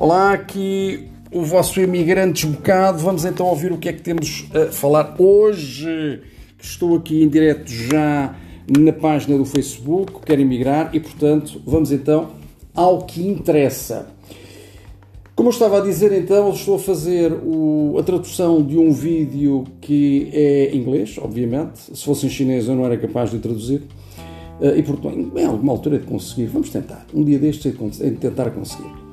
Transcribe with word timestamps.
Olá, 0.00 0.32
aqui 0.32 1.08
o 1.30 1.42
vosso 1.42 1.78
imigrante 1.78 2.46
desbocado. 2.46 3.00
Vamos 3.00 3.26
então 3.26 3.44
ouvir 3.44 3.70
o 3.70 3.76
que 3.76 3.86
é 3.86 3.92
que 3.92 4.00
temos 4.00 4.46
a 4.54 4.72
falar 4.72 5.14
hoje. 5.18 6.22
Estou 6.58 6.96
aqui 6.96 7.22
em 7.22 7.28
direto 7.28 7.68
já 7.68 8.34
na 8.66 8.94
página 8.94 9.36
do 9.36 9.44
Facebook, 9.44 10.14
quero 10.24 10.40
emigrar 10.40 10.88
e, 10.94 11.00
portanto, 11.00 11.60
vamos 11.66 11.92
então 11.92 12.30
ao 12.74 13.02
que 13.02 13.28
interessa. 13.28 14.06
Como 15.36 15.50
eu 15.50 15.52
estava 15.52 15.76
a 15.76 15.80
dizer, 15.82 16.12
então, 16.12 16.48
estou 16.48 16.76
a 16.76 16.78
fazer 16.78 17.30
o, 17.34 17.96
a 17.98 18.02
tradução 18.02 18.62
de 18.62 18.78
um 18.78 18.92
vídeo 18.92 19.66
que 19.82 20.30
é 20.32 20.74
inglês, 20.74 21.18
obviamente. 21.18 21.78
Se 21.94 22.02
fosse 22.02 22.24
em 22.24 22.30
chinês 22.30 22.68
eu 22.68 22.74
não 22.74 22.86
era 22.86 22.96
capaz 22.96 23.30
de 23.30 23.38
traduzir. 23.38 23.82
Uh, 24.62 24.78
e, 24.78 24.82
portanto, 24.82 25.30
em 25.36 25.44
alguma 25.44 25.72
altura 25.72 25.98
de 25.98 26.06
conseguir. 26.06 26.46
Vamos 26.46 26.70
tentar. 26.70 27.04
Um 27.12 27.22
dia 27.22 27.38
destes 27.38 27.70
é 28.00 28.08
de 28.08 28.16
tentar 28.16 28.50
conseguir. 28.50 29.09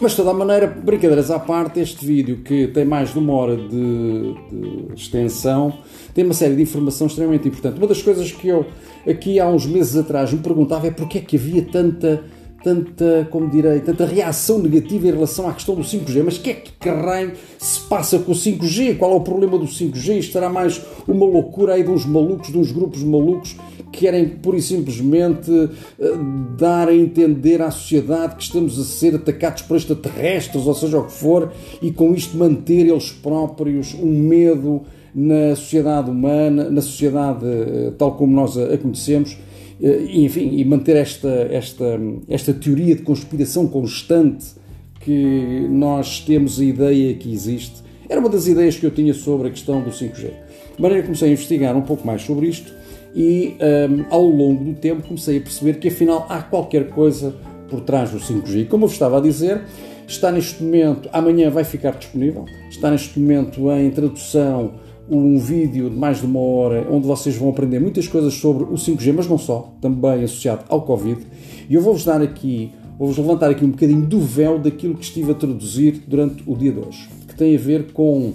Mas, 0.00 0.12
de 0.12 0.16
toda 0.16 0.30
a 0.30 0.34
maneira, 0.34 0.66
brincadeiras 0.66 1.30
à 1.30 1.38
parte, 1.38 1.78
este 1.78 2.06
vídeo 2.06 2.38
que 2.38 2.68
tem 2.68 2.86
mais 2.86 3.12
de 3.12 3.18
uma 3.18 3.34
hora 3.34 3.54
de, 3.54 3.68
de, 3.68 4.94
extensão 4.94 5.74
tem 6.14 6.24
uma 6.24 6.32
série 6.32 6.56
de 6.56 6.62
informação 6.62 7.06
extremamente 7.06 7.46
importante. 7.46 7.76
Uma 7.76 7.86
das 7.86 8.00
coisas 8.00 8.32
que 8.32 8.48
eu, 8.48 8.64
aqui 9.06 9.38
há 9.38 9.46
uns 9.46 9.66
meses 9.66 9.94
atrás, 9.96 10.32
me 10.32 10.38
perguntava 10.38 10.86
é 10.86 10.90
porque 10.90 11.18
é 11.18 11.20
que 11.20 11.36
havia 11.36 11.62
tanta, 11.62 12.24
tanta, 12.62 13.26
como 13.30 13.48
direi, 13.48 13.80
tanta 13.80 14.04
reação 14.04 14.58
negativa 14.58 15.08
em 15.08 15.12
relação 15.12 15.48
à 15.48 15.52
questão 15.52 15.74
do 15.74 15.82
5G. 15.82 16.22
Mas 16.24 16.36
o 16.36 16.40
que 16.40 16.50
é 16.50 16.54
que 16.54 16.72
caralho 16.72 17.32
se 17.58 17.80
passa 17.80 18.18
com 18.18 18.32
o 18.32 18.34
5G? 18.34 18.98
Qual 18.98 19.12
é 19.12 19.14
o 19.14 19.20
problema 19.20 19.58
do 19.58 19.66
5G? 19.66 20.18
Isto 20.18 20.32
será 20.32 20.48
mais 20.48 20.80
uma 21.06 21.26
loucura 21.26 21.74
aí 21.74 21.82
de 21.82 21.90
uns 21.90 22.04
malucos, 22.06 22.50
de 22.50 22.58
uns 22.58 22.72
grupos 22.72 23.02
malucos 23.02 23.56
querem 23.92 24.28
pura 24.28 24.56
e 24.56 24.62
simplesmente 24.62 25.50
eh, 25.98 26.12
dar 26.56 26.88
a 26.88 26.94
entender 26.94 27.60
à 27.60 27.70
sociedade 27.70 28.36
que 28.36 28.42
estamos 28.42 28.78
a 28.78 28.84
ser 28.84 29.14
atacados 29.14 29.62
por 29.62 29.76
extraterrestres, 29.76 30.66
ou 30.66 30.74
seja 30.74 30.98
o 30.98 31.04
que 31.04 31.12
for, 31.12 31.52
e 31.82 31.90
com 31.90 32.14
isto 32.14 32.36
manter 32.36 32.86
eles 32.86 33.10
próprios 33.10 33.94
um 33.94 34.06
medo 34.06 34.82
na 35.14 35.56
sociedade 35.56 36.10
humana, 36.10 36.70
na 36.70 36.80
sociedade 36.80 37.44
eh, 37.44 37.92
tal 37.98 38.12
como 38.12 38.32
nós 38.32 38.56
a 38.56 38.78
conhecemos, 38.78 39.36
enfim, 39.82 40.56
e 40.56 40.64
manter 40.64 40.96
esta, 40.96 41.48
esta, 41.50 42.00
esta 42.28 42.52
teoria 42.52 42.94
de 42.94 43.02
conspiração 43.02 43.66
constante 43.66 44.46
que 45.00 45.66
nós 45.70 46.20
temos 46.20 46.60
a 46.60 46.64
ideia 46.64 47.14
que 47.14 47.32
existe. 47.32 47.82
Era 48.08 48.20
uma 48.20 48.28
das 48.28 48.46
ideias 48.46 48.76
que 48.76 48.84
eu 48.84 48.90
tinha 48.90 49.14
sobre 49.14 49.48
a 49.48 49.50
questão 49.50 49.80
do 49.82 49.90
5G. 49.90 50.32
De 50.76 50.82
maneira 50.82 51.02
que 51.02 51.06
comecei 51.06 51.30
a 51.30 51.32
investigar 51.32 51.76
um 51.76 51.82
pouco 51.82 52.06
mais 52.06 52.22
sobre 52.22 52.48
isto 52.48 52.72
e 53.14 53.56
um, 53.90 54.04
ao 54.10 54.24
longo 54.24 54.64
do 54.64 54.74
tempo 54.74 55.06
comecei 55.06 55.38
a 55.38 55.40
perceber 55.40 55.74
que 55.74 55.88
afinal 55.88 56.26
há 56.28 56.42
qualquer 56.42 56.90
coisa 56.90 57.34
por 57.68 57.80
trás 57.80 58.10
do 58.10 58.18
5G. 58.18 58.68
Como 58.68 58.84
eu 58.84 58.88
vos 58.88 58.94
estava 58.94 59.18
a 59.18 59.20
dizer, 59.20 59.62
está 60.06 60.30
neste 60.30 60.62
momento, 60.62 61.08
amanhã 61.12 61.50
vai 61.50 61.64
ficar 61.64 61.92
disponível, 61.92 62.44
está 62.68 62.90
neste 62.90 63.18
momento 63.18 63.70
em 63.70 63.90
tradução 63.90 64.74
um 65.10 65.38
vídeo 65.38 65.90
de 65.90 65.96
mais 65.96 66.18
de 66.18 66.26
uma 66.26 66.38
hora 66.38 66.86
onde 66.88 67.06
vocês 67.06 67.36
vão 67.36 67.50
aprender 67.50 67.80
muitas 67.80 68.06
coisas 68.06 68.34
sobre 68.34 68.64
o 68.64 68.74
5G, 68.74 69.12
mas 69.12 69.26
não 69.26 69.36
só, 69.36 69.74
também 69.80 70.22
associado 70.22 70.64
ao 70.68 70.82
Covid. 70.82 71.20
E 71.68 71.74
eu 71.74 71.82
vou-vos 71.82 72.04
dar 72.04 72.22
aqui, 72.22 72.70
vou-vos 72.98 73.18
levantar 73.18 73.50
aqui 73.50 73.64
um 73.64 73.70
bocadinho 73.70 74.06
do 74.06 74.20
véu 74.20 74.58
daquilo 74.58 74.94
que 74.94 75.04
estive 75.04 75.32
a 75.32 75.34
traduzir 75.34 76.02
durante 76.06 76.42
o 76.46 76.56
dia 76.56 76.70
de 76.70 76.78
hoje, 76.78 77.08
que 77.26 77.34
tem 77.34 77.56
a 77.56 77.58
ver 77.58 77.92
com 77.92 78.32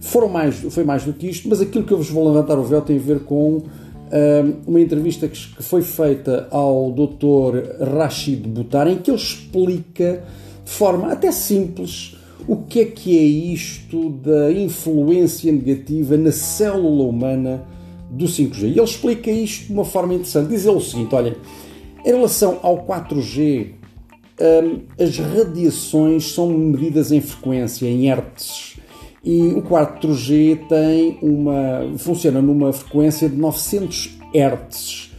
foram 0.00 0.28
mais, 0.28 0.56
foi 0.56 0.82
mais 0.82 1.04
do 1.04 1.12
que 1.12 1.28
isto, 1.28 1.48
mas 1.48 1.60
aquilo 1.60 1.84
que 1.84 1.92
eu 1.92 1.98
vos 1.98 2.10
vou 2.10 2.26
levantar 2.26 2.58
o 2.58 2.64
véu 2.64 2.80
tem 2.80 2.96
a 2.96 3.00
ver 3.00 3.20
com 3.20 3.58
uh, 3.58 4.56
uma 4.66 4.80
entrevista 4.80 5.28
que, 5.28 5.38
que, 5.54 5.62
foi 5.62 5.82
feita 5.82 6.48
ao 6.50 6.90
Dr. 6.90 7.84
Rashid 7.94 8.48
Butar, 8.48 8.88
em 8.88 8.96
que 8.96 9.10
ele 9.10 9.18
explica 9.18 10.24
de 10.64 10.70
forma 10.70 11.12
até 11.12 11.30
simples 11.30 12.16
o 12.50 12.56
que 12.56 12.80
é 12.80 12.84
que 12.84 13.16
é 13.16 13.22
isto 13.22 14.10
da 14.10 14.50
influência 14.50 15.52
negativa 15.52 16.16
na 16.16 16.32
célula 16.32 17.04
humana 17.04 17.64
do 18.10 18.24
5G. 18.24 18.62
E 18.62 18.66
ele 18.70 18.82
explica 18.82 19.30
isto 19.30 19.68
de 19.68 19.72
uma 19.72 19.84
forma 19.84 20.14
interessante. 20.14 20.48
Diz 20.48 20.66
ele 20.66 20.76
o 20.76 20.80
seguinte: 20.80 21.14
olha, 21.14 21.36
em 22.04 22.08
relação 22.08 22.58
ao 22.60 22.84
4G, 22.84 23.68
um, 24.40 24.80
as 25.00 25.16
radiações 25.16 26.32
são 26.32 26.48
medidas 26.50 27.12
em 27.12 27.20
frequência, 27.20 27.86
em 27.86 28.06
hertz. 28.06 28.80
E 29.22 29.42
o 29.52 29.62
4G 29.62 30.66
tem 30.66 31.18
uma, 31.22 31.96
funciona 31.98 32.42
numa 32.42 32.72
frequência 32.72 33.28
de 33.28 33.36
900 33.36 34.18
Hz. 34.34 35.12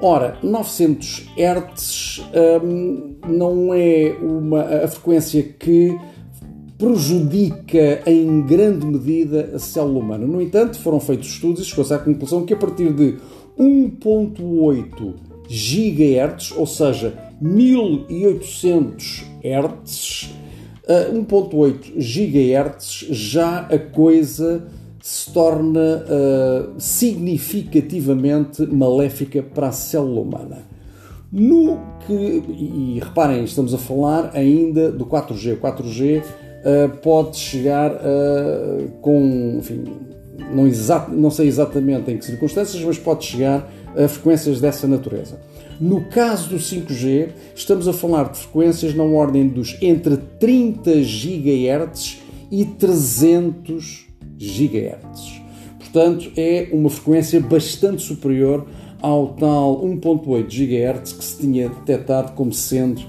Ora, 0.00 0.38
900 0.44 1.26
Hz 1.36 2.22
hum, 2.62 3.16
não 3.26 3.74
é 3.74 4.16
uma, 4.22 4.62
a 4.62 4.86
frequência 4.86 5.42
que 5.42 5.98
prejudica 6.78 8.00
em 8.06 8.40
grande 8.42 8.86
medida 8.86 9.50
a 9.54 9.58
célula 9.58 9.98
humana. 9.98 10.24
No 10.26 10.40
entanto, 10.40 10.78
foram 10.78 11.00
feitos 11.00 11.28
estudos 11.28 11.62
e 11.62 11.64
chegou-se 11.64 11.92
à 11.92 11.98
conclusão 11.98 12.46
que 12.46 12.54
a 12.54 12.56
partir 12.56 12.92
de 12.92 13.16
1.8 13.58 15.14
GHz, 15.48 16.52
ou 16.56 16.66
seja, 16.66 17.18
1800 17.40 19.24
Hz, 19.42 20.30
a 20.86 21.10
1.8 21.12 21.94
GHz 21.96 23.06
já 23.10 23.60
a 23.60 23.78
coisa 23.78 24.68
se 25.02 25.32
torna 25.32 26.04
uh, 26.04 26.74
significativamente 26.78 28.66
maléfica 28.66 29.42
para 29.42 29.68
a 29.68 29.72
célula 29.72 30.20
humana. 30.20 30.58
No 31.30 31.78
que, 32.06 32.14
e 32.14 33.00
reparem, 33.02 33.44
estamos 33.44 33.74
a 33.74 33.78
falar 33.78 34.30
ainda 34.34 34.90
do 34.90 35.04
4G. 35.04 35.54
O 35.54 35.56
4G 35.58 36.22
uh, 36.64 36.96
pode 36.98 37.36
chegar 37.36 37.92
uh, 37.92 38.88
com, 39.00 39.56
enfim, 39.58 39.84
não, 40.52 40.66
exato, 40.66 41.12
não 41.12 41.30
sei 41.30 41.48
exatamente 41.48 42.10
em 42.10 42.16
que 42.16 42.24
circunstâncias, 42.24 42.82
mas 42.82 42.98
pode 42.98 43.24
chegar 43.24 43.70
a 43.96 44.08
frequências 44.08 44.60
dessa 44.60 44.86
natureza. 44.86 45.40
No 45.80 46.04
caso 46.06 46.50
do 46.50 46.56
5G, 46.56 47.28
estamos 47.54 47.86
a 47.86 47.92
falar 47.92 48.30
de 48.30 48.38
frequências 48.38 48.94
na 48.94 49.04
ordem 49.04 49.46
dos 49.48 49.76
entre 49.80 50.16
30 50.16 50.90
GHz 51.02 52.18
e 52.50 52.64
300 52.64 54.06
GHz. 54.36 55.42
Portanto, 55.78 56.30
é 56.36 56.68
uma 56.72 56.90
frequência 56.90 57.40
bastante 57.40 58.02
superior 58.02 58.66
ao 59.00 59.34
tal 59.34 59.84
1.8 59.84 60.46
GHz 60.48 61.12
que 61.12 61.24
se 61.24 61.38
tinha 61.38 61.68
detectado 61.68 62.32
como 62.32 62.52
sendo 62.52 63.02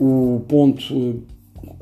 o 0.00 0.40
ponto 0.48 1.22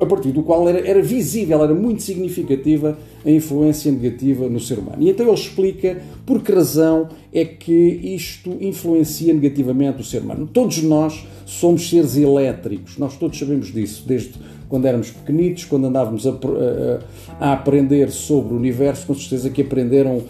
a 0.03 0.07
partir 0.07 0.31
do 0.31 0.43
qual 0.43 0.67
era, 0.67 0.87
era 0.87 1.01
visível, 1.01 1.63
era 1.63 1.73
muito 1.73 2.03
significativa 2.03 2.97
a 3.25 3.29
influência 3.29 3.91
negativa 3.91 4.47
no 4.47 4.59
ser 4.59 4.79
humano. 4.79 4.97
E 4.99 5.09
então 5.09 5.25
ele 5.25 5.35
explica 5.35 6.01
por 6.25 6.41
que 6.41 6.51
razão 6.51 7.09
é 7.33 7.45
que 7.45 7.73
isto 7.73 8.57
influencia 8.59 9.33
negativamente 9.33 10.01
o 10.01 10.03
ser 10.03 10.21
humano. 10.21 10.49
Todos 10.51 10.81
nós 10.83 11.25
somos 11.45 11.89
seres 11.89 12.17
elétricos, 12.17 12.97
nós 12.97 13.17
todos 13.17 13.37
sabemos 13.37 13.71
disso, 13.71 14.03
desde 14.07 14.33
quando 14.69 14.85
éramos 14.85 15.11
pequenitos, 15.11 15.65
quando 15.65 15.85
andávamos 15.85 16.25
a, 16.25 16.31
a, 16.31 17.49
a 17.49 17.53
aprender 17.53 18.09
sobre 18.09 18.53
o 18.53 18.57
universo, 18.57 19.05
com 19.05 19.13
certeza 19.13 19.49
que 19.49 19.61
aprenderam 19.61 20.23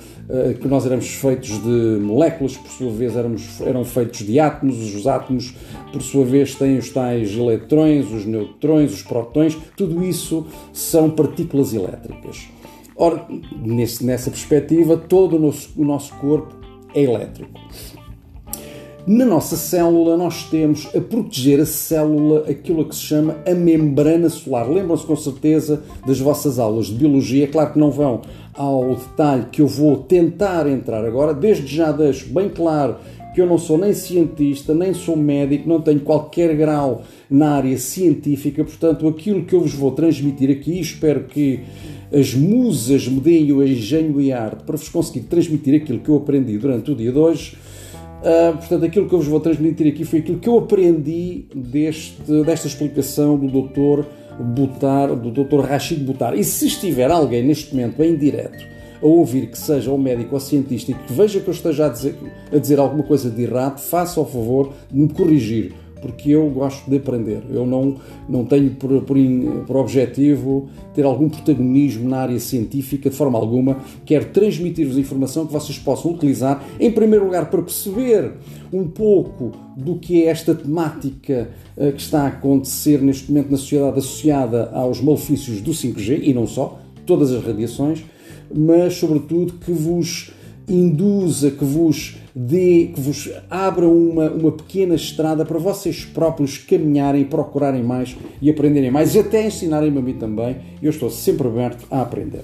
que 0.61 0.67
nós 0.67 0.85
éramos 0.85 1.07
feitos 1.07 1.61
de 1.61 1.99
moléculas, 1.99 2.55
por 2.57 2.69
sua 2.69 2.91
vez 2.91 3.15
éramos, 3.15 3.61
eram 3.61 3.83
feitos 3.83 4.19
de 4.19 4.39
átomos, 4.39 4.95
os 4.95 5.05
átomos, 5.05 5.53
por 5.91 6.01
sua 6.01 6.25
vez, 6.25 6.55
têm 6.55 6.77
os 6.77 6.89
tais 6.89 7.35
eletrões, 7.35 8.11
os 8.11 8.25
neutrões, 8.25 8.93
os 8.93 9.03
protões, 9.03 9.57
tudo 9.75 10.03
isso 10.03 10.47
são 10.71 11.09
partículas 11.09 11.73
elétricas. 11.73 12.47
Ora, 12.95 13.25
nesse, 13.61 14.05
nessa 14.05 14.29
perspectiva, 14.29 14.95
todo 14.97 15.35
o 15.35 15.39
nosso, 15.39 15.69
o 15.75 15.83
nosso 15.83 16.13
corpo 16.15 16.55
é 16.93 17.01
elétrico. 17.01 17.59
Na 19.05 19.25
nossa 19.25 19.57
célula, 19.57 20.15
nós 20.15 20.43
temos 20.43 20.87
a 20.95 21.01
proteger 21.01 21.59
a 21.59 21.65
célula 21.65 22.45
aquilo 22.49 22.85
que 22.85 22.95
se 22.95 23.01
chama 23.01 23.35
a 23.45 23.53
membrana 23.53 24.29
solar. 24.29 24.69
Lembram-se 24.69 25.05
com 25.05 25.15
certeza 25.17 25.83
das 26.07 26.21
vossas 26.21 26.57
aulas 26.57 26.85
de 26.85 26.93
biologia. 26.93 27.49
Claro 27.49 27.73
que 27.73 27.79
não 27.79 27.91
vão 27.91 28.21
ao 28.53 28.95
detalhe 28.95 29.47
que 29.51 29.61
eu 29.61 29.67
vou 29.67 29.97
tentar 29.97 30.67
entrar 30.67 31.03
agora. 31.03 31.33
Desde 31.33 31.75
já 31.75 31.91
deixo 31.91 32.33
bem 32.33 32.47
claro 32.47 32.95
que 33.35 33.41
eu 33.41 33.45
não 33.45 33.57
sou 33.57 33.77
nem 33.77 33.93
cientista, 33.93 34.73
nem 34.73 34.93
sou 34.93 35.17
médico, 35.17 35.67
não 35.67 35.81
tenho 35.81 35.99
qualquer 35.99 36.55
grau 36.55 37.01
na 37.29 37.55
área 37.55 37.77
científica, 37.77 38.63
portanto, 38.63 39.07
aquilo 39.07 39.43
que 39.43 39.55
eu 39.55 39.61
vos 39.61 39.73
vou 39.73 39.91
transmitir 39.91 40.51
aqui, 40.51 40.79
espero 40.79 41.23
que 41.23 41.61
as 42.13 42.35
musas 42.35 43.07
me 43.07 43.19
deem 43.19 43.51
o 43.51 43.63
engenho 43.63 44.21
e 44.21 44.31
a 44.31 44.43
arte 44.43 44.63
para 44.63 44.77
vos 44.77 44.87
conseguir 44.87 45.21
transmitir 45.21 45.81
aquilo 45.81 45.99
que 45.99 46.09
eu 46.09 46.17
aprendi 46.17 46.57
durante 46.59 46.91
o 46.91 46.95
dia 46.95 47.11
de 47.11 47.17
hoje. 47.17 47.57
Uh, 48.23 48.57
portanto, 48.57 48.85
aquilo 48.85 49.09
que 49.09 49.13
eu 49.13 49.19
vos 49.19 49.27
vou 49.27 49.39
transmitir 49.41 49.85
aqui 49.85 50.05
foi 50.05 50.19
aquilo 50.19 50.39
que 50.39 50.47
eu 50.47 50.57
aprendi 50.57 51.43
deste, 51.53 52.21
desta 52.45 52.67
explicação 52.67 53.37
do 53.37 53.47
Dr. 53.47 54.05
Butar, 54.39 55.13
do 55.13 55.29
Dr. 55.29 55.59
Rashid 55.59 56.01
Butar. 56.01 56.33
E 56.33 56.43
se 56.43 56.67
estiver 56.67 57.11
alguém 57.11 57.43
neste 57.43 57.75
momento 57.75 58.01
em 58.01 58.15
direto 58.15 58.65
a 59.01 59.05
ouvir 59.05 59.47
que 59.47 59.57
seja 59.57 59.91
um 59.91 59.97
médico 59.97 60.35
ou 60.35 60.39
cientista 60.39 60.91
e 60.91 60.93
que 60.93 61.11
veja 61.11 61.41
que 61.41 61.49
eu 61.49 61.53
esteja 61.53 61.87
a 61.87 61.89
dizer, 61.89 62.15
a 62.49 62.57
dizer 62.57 62.79
alguma 62.79 63.03
coisa 63.03 63.29
de 63.29 63.43
errado, 63.43 63.79
faça 63.79 64.21
o 64.21 64.25
favor 64.25 64.71
de 64.89 64.97
me 64.97 65.09
corrigir 65.09 65.73
porque 66.03 66.31
eu 66.31 66.49
gosto 66.49 66.89
de 66.89 66.97
aprender. 66.97 67.41
Eu 67.49 67.65
não, 67.65 67.95
não 68.27 68.43
tenho 68.43 68.71
por, 68.71 69.01
por, 69.03 69.17
por 69.65 69.77
objetivo 69.77 70.67
ter 70.93 71.05
algum 71.05 71.29
protagonismo 71.29 72.09
na 72.09 72.17
área 72.17 72.39
científica 72.41 73.09
de 73.09 73.15
forma 73.15 73.39
alguma. 73.39 73.77
Quero 74.05 74.25
transmitir-vos 74.25 74.97
informação 74.97 75.47
que 75.47 75.53
vocês 75.53 75.79
possam 75.79 76.11
utilizar, 76.11 76.61
em 76.77 76.91
primeiro 76.91 77.23
lugar, 77.23 77.49
para 77.49 77.61
perceber 77.61 78.33
um 78.73 78.85
pouco 78.85 79.51
do 79.77 79.95
que 79.95 80.23
é 80.23 80.25
esta 80.25 80.53
temática 80.53 81.51
uh, 81.77 81.93
que 81.93 82.01
está 82.01 82.23
a 82.23 82.27
acontecer 82.27 83.01
neste 83.01 83.31
momento 83.31 83.49
na 83.49 83.57
sociedade 83.57 83.99
associada 83.99 84.69
aos 84.73 84.99
malefícios 84.99 85.61
do 85.61 85.71
5G 85.71 86.19
e 86.23 86.33
não 86.33 86.45
só, 86.45 86.79
todas 87.05 87.31
as 87.31 87.41
radiações, 87.45 88.03
mas 88.53 88.95
sobretudo 88.95 89.53
que 89.53 89.71
vos 89.71 90.33
induza, 90.67 91.51
que 91.51 91.63
vos 91.63 92.17
dê, 92.35 92.91
que 92.93 93.01
vos 93.01 93.29
abra 93.49 93.87
uma, 93.87 94.29
uma 94.29 94.51
pequena 94.51 94.95
estrada 94.95 95.45
para 95.45 95.59
vocês 95.59 96.05
próprios 96.05 96.57
caminharem, 96.57 97.25
procurarem 97.25 97.83
mais 97.83 98.15
e 98.41 98.49
aprenderem 98.49 98.91
mais, 98.91 99.15
e 99.15 99.19
até 99.19 99.45
ensinarem-me 99.45 99.99
a 99.99 100.01
mim 100.01 100.13
também. 100.13 100.57
Eu 100.81 100.89
estou 100.89 101.09
sempre 101.09 101.47
aberto 101.47 101.85
a 101.91 102.01
aprender. 102.01 102.43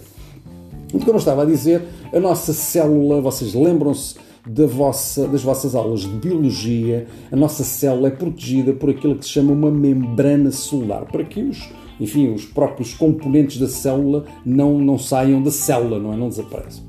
Como 0.91 1.11
eu 1.11 1.17
estava 1.17 1.43
a 1.43 1.45
dizer, 1.45 1.83
a 2.11 2.19
nossa 2.19 2.51
célula, 2.51 3.21
vocês 3.21 3.53
lembram-se 3.53 4.15
da 4.47 4.65
vossa, 4.65 5.27
das 5.27 5.43
vossas 5.43 5.75
aulas 5.75 6.01
de 6.01 6.07
biologia, 6.07 7.05
a 7.31 7.35
nossa 7.35 7.63
célula 7.63 8.07
é 8.07 8.11
protegida 8.11 8.73
por 8.73 8.89
aquilo 8.89 9.15
que 9.15 9.25
se 9.25 9.31
chama 9.31 9.51
uma 9.51 9.69
membrana 9.69 10.51
celular, 10.51 11.05
para 11.05 11.23
que 11.23 11.41
os, 11.41 11.69
enfim, 11.99 12.33
os 12.33 12.45
próprios 12.45 12.93
componentes 12.95 13.59
da 13.59 13.67
célula 13.67 14.25
não, 14.43 14.79
não 14.79 14.97
saiam 14.97 15.43
da 15.43 15.51
célula, 15.51 15.99
não 15.99 16.13
é? 16.13 16.17
Não 16.17 16.29
desapareçam. 16.29 16.88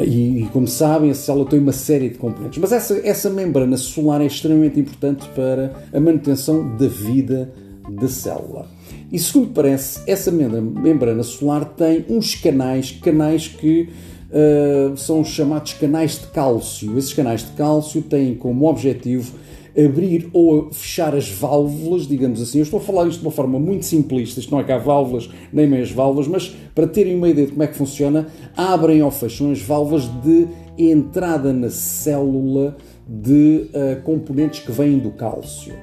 E, 0.00 0.48
como 0.52 0.66
sabem, 0.66 1.10
a 1.10 1.14
célula 1.14 1.46
tem 1.46 1.58
uma 1.58 1.72
série 1.72 2.08
de 2.08 2.18
componentes. 2.18 2.58
Mas 2.58 2.72
essa, 2.72 3.00
essa 3.06 3.30
membrana 3.30 3.76
celular 3.76 4.20
é 4.20 4.26
extremamente 4.26 4.80
importante 4.80 5.28
para 5.34 5.72
a 5.92 6.00
manutenção 6.00 6.76
da 6.76 6.88
vida 6.88 7.52
da 7.88 8.08
célula. 8.08 8.66
E 9.12 9.18
segundo 9.18 9.52
parece, 9.52 10.00
essa 10.06 10.30
membrana 10.30 11.22
celular 11.22 11.64
tem 11.64 12.04
uns 12.08 12.34
canais, 12.34 12.90
canais 12.90 13.46
que 13.46 13.88
uh, 14.30 14.96
são 14.96 15.24
chamados 15.24 15.74
canais 15.74 16.18
de 16.18 16.26
cálcio. 16.28 16.98
Esses 16.98 17.12
canais 17.12 17.42
de 17.42 17.52
cálcio 17.52 18.02
têm 18.02 18.34
como 18.34 18.68
objetivo 18.68 19.32
abrir 19.76 20.28
ou 20.32 20.70
fechar 20.72 21.14
as 21.14 21.28
válvulas, 21.28 22.06
digamos 22.06 22.40
assim. 22.40 22.58
Eu 22.58 22.62
estou 22.62 22.78
a 22.78 22.82
falar 22.82 23.08
isto 23.08 23.20
de 23.20 23.26
uma 23.26 23.32
forma 23.32 23.58
muito 23.58 23.84
simplista, 23.84 24.40
isto 24.40 24.50
não 24.52 24.60
é 24.60 24.64
cá 24.64 24.78
válvulas 24.78 25.28
nem 25.52 25.66
meias 25.66 25.90
válvulas, 25.90 26.28
mas 26.28 26.56
para 26.74 26.86
terem 26.86 27.16
uma 27.16 27.28
ideia 27.28 27.46
de 27.46 27.52
como 27.52 27.62
é 27.62 27.66
que 27.66 27.76
funciona, 27.76 28.26
abrem 28.56 29.02
ou 29.02 29.10
fecham 29.10 29.50
as 29.50 29.60
válvulas 29.60 30.08
de 30.22 30.46
entrada 30.78 31.52
na 31.52 31.70
célula 31.70 32.76
de 33.06 33.68
uh, 33.68 34.02
componentes 34.02 34.60
que 34.60 34.72
vêm 34.72 34.98
do 34.98 35.10
cálcio. 35.10 35.74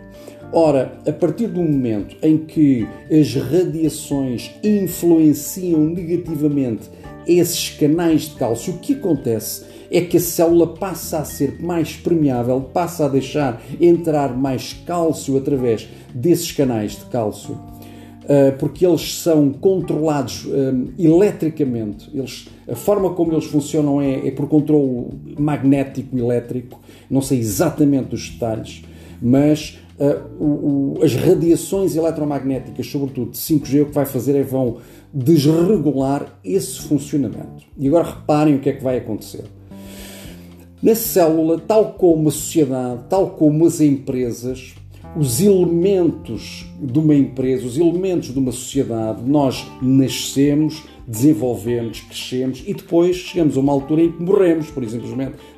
Ora, 0.53 0.99
a 1.07 1.13
partir 1.13 1.47
do 1.47 1.61
momento 1.61 2.17
em 2.21 2.37
que 2.37 2.85
as 3.09 3.33
radiações 3.35 4.51
influenciam 4.61 5.79
negativamente 5.79 6.89
esses 7.25 7.69
canais 7.69 8.23
de 8.23 8.35
cálcio, 8.35 8.73
o 8.73 8.79
que 8.79 8.93
acontece 8.93 9.63
é 9.91 9.99
que 9.99 10.15
a 10.15 10.19
célula 10.21 10.67
passa 10.67 11.19
a 11.19 11.25
ser 11.25 11.61
mais 11.61 11.97
permeável, 11.97 12.61
passa 12.61 13.05
a 13.05 13.09
deixar 13.09 13.61
entrar 13.79 14.35
mais 14.37 14.71
cálcio 14.71 15.37
através 15.37 15.89
desses 16.15 16.49
canais 16.53 16.93
de 16.93 17.05
cálcio, 17.05 17.59
eh, 18.27 18.51
porque 18.51 18.85
eles 18.85 19.15
são 19.15 19.51
controlados 19.51 20.47
eh, 20.47 20.73
eletricamente. 20.97 22.09
Eles, 22.13 22.47
a 22.69 22.75
forma 22.75 23.09
como 23.09 23.33
eles 23.33 23.43
funcionam 23.45 24.01
é, 24.01 24.27
é 24.27 24.31
por 24.31 24.47
controle 24.47 25.09
magnético 25.37 26.17
elétrico, 26.17 26.79
não 27.09 27.21
sei 27.21 27.39
exatamente 27.39 28.15
os 28.15 28.29
detalhes, 28.29 28.83
mas 29.21 29.77
o, 30.39 30.97
as 31.03 31.13
radiações 31.13 31.95
eletromagnéticas, 31.95 32.87
sobretudo 32.87 33.31
de 33.31 33.37
5G, 33.37 33.83
o 33.83 33.85
que 33.85 33.93
vai 33.93 34.05
fazer 34.05 34.35
é 34.35 34.41
vão 34.41 34.77
desregular 35.13 36.39
esse 36.43 36.79
funcionamento. 36.79 37.65
E 37.77 37.87
agora 37.87 38.09
reparem 38.09 38.55
o 38.55 38.59
que 38.59 38.69
é 38.69 38.73
que 38.73 38.83
vai 38.83 38.97
acontecer. 38.97 39.43
Na 40.81 40.95
célula, 40.95 41.59
tal 41.59 41.93
como 41.93 42.29
a 42.29 42.31
sociedade, 42.31 43.01
tal 43.07 43.29
como 43.29 43.67
as 43.67 43.79
empresas, 43.79 44.73
os 45.15 45.39
elementos 45.39 46.65
de 46.81 46.97
uma 46.97 47.13
empresa, 47.13 47.67
os 47.67 47.77
elementos 47.77 48.33
de 48.33 48.39
uma 48.39 48.51
sociedade, 48.51 49.21
nós 49.23 49.63
nascemos, 49.79 50.83
desenvolvemos, 51.07 51.99
crescemos 52.01 52.63
e 52.65 52.73
depois 52.73 53.15
chegamos 53.17 53.57
a 53.57 53.59
uma 53.59 53.71
altura 53.71 54.01
em 54.01 54.11
que 54.11 54.23
morremos, 54.23 54.71
por 54.71 54.83
exemplo, 54.83 55.07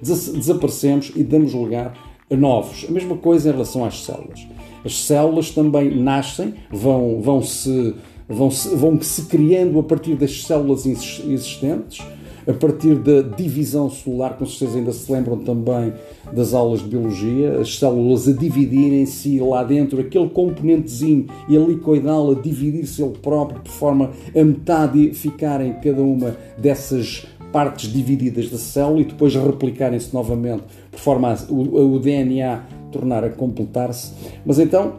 desaparecemos 0.01 1.13
e 1.15 1.23
damos 1.23 1.53
lugar 1.53 1.97
a 2.29 2.35
novos. 2.35 2.85
A 2.89 2.91
mesma 2.91 3.15
coisa 3.15 3.47
em 3.47 3.53
relação 3.53 3.85
às 3.85 4.03
células. 4.03 4.45
As 4.83 5.05
células 5.05 5.51
também 5.51 5.95
nascem, 5.95 6.53
vão, 6.69 7.21
vão, 7.21 7.41
-se, 7.41 7.95
vão, 8.27 8.51
-se, 8.51 8.75
vão 8.75 9.01
se 9.01 9.21
criando 9.27 9.79
a 9.79 9.83
partir 9.83 10.15
das 10.15 10.43
células 10.43 10.85
existentes 10.85 12.05
a 12.47 12.53
partir 12.53 12.95
da 12.95 13.21
divisão 13.21 13.89
celular, 13.89 14.37
com 14.37 14.45
certeza 14.45 14.77
ainda 14.77 14.91
se 14.91 15.11
lembram 15.11 15.37
também 15.37 15.93
das 16.31 16.53
aulas 16.53 16.81
de 16.81 16.87
biologia, 16.87 17.59
as 17.59 17.77
células 17.77 18.27
a 18.27 18.33
dividirem-se 18.33 19.39
lá 19.39 19.63
dentro, 19.63 19.99
aquele 19.99 20.29
componentezinho 20.29 21.27
helicoidal 21.49 22.31
a 22.31 22.35
dividir-se 22.35 23.01
ele 23.01 23.17
próprio, 23.21 23.61
de 23.61 23.69
forma 23.69 24.11
a 24.35 24.43
metade 24.43 25.13
ficarem 25.13 25.73
cada 25.73 26.01
uma 26.01 26.35
dessas 26.57 27.25
partes 27.51 27.91
divididas 27.91 28.49
da 28.49 28.57
célula 28.57 29.01
e 29.01 29.05
depois 29.05 29.35
replicarem-se 29.35 30.13
novamente, 30.13 30.63
por 30.91 30.99
forma 30.99 31.31
a 31.31 31.37
o 31.51 31.99
DNA 31.99 32.63
tornar 32.91 33.23
a 33.23 33.29
completar-se. 33.29 34.11
Mas 34.45 34.59
então 34.59 34.95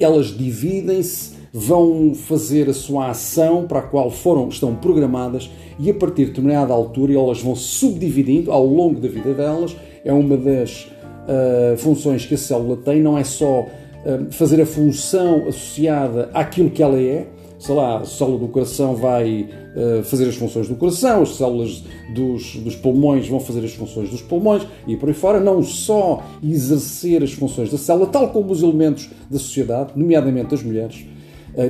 elas 0.00 0.26
dividem-se 0.26 1.37
vão 1.52 2.14
fazer 2.14 2.68
a 2.68 2.74
sua 2.74 3.10
ação 3.10 3.66
para 3.66 3.80
a 3.80 3.82
qual 3.82 4.10
foram, 4.10 4.48
estão 4.48 4.74
programadas 4.74 5.50
e 5.78 5.90
a 5.90 5.94
partir 5.94 6.22
de 6.22 6.30
determinada 6.30 6.72
altura 6.72 7.14
elas 7.14 7.40
vão 7.40 7.54
subdividindo 7.54 8.52
ao 8.52 8.66
longo 8.66 9.00
da 9.00 9.08
vida 9.08 9.32
delas. 9.32 9.76
É 10.04 10.12
uma 10.12 10.36
das 10.36 10.84
uh, 10.84 11.76
funções 11.76 12.24
que 12.26 12.34
a 12.34 12.38
célula 12.38 12.76
tem, 12.76 13.00
não 13.00 13.16
é 13.16 13.24
só 13.24 13.60
uh, 13.60 14.32
fazer 14.32 14.60
a 14.60 14.66
função 14.66 15.46
associada 15.48 16.30
àquilo 16.32 16.70
que 16.70 16.82
ela 16.82 17.00
é, 17.00 17.26
sei 17.58 17.74
lá, 17.74 17.98
a 17.98 18.04
célula 18.04 18.38
do 18.38 18.48
coração 18.48 18.94
vai 18.94 19.48
uh, 19.74 20.02
fazer 20.04 20.28
as 20.28 20.36
funções 20.36 20.68
do 20.68 20.76
coração, 20.76 21.22
as 21.22 21.36
células 21.36 21.84
dos, 22.14 22.56
dos 22.56 22.76
pulmões 22.76 23.26
vão 23.26 23.40
fazer 23.40 23.64
as 23.64 23.72
funções 23.72 24.10
dos 24.10 24.22
pulmões 24.22 24.66
e 24.86 24.96
por 24.96 25.08
aí 25.08 25.14
fora, 25.14 25.40
não 25.40 25.62
só 25.62 26.22
exercer 26.42 27.22
as 27.22 27.32
funções 27.32 27.70
da 27.70 27.78
célula, 27.78 28.06
tal 28.06 28.28
como 28.30 28.52
os 28.52 28.62
elementos 28.62 29.10
da 29.28 29.38
sociedade, 29.38 29.92
nomeadamente 29.96 30.54
as 30.54 30.62
mulheres, 30.62 31.04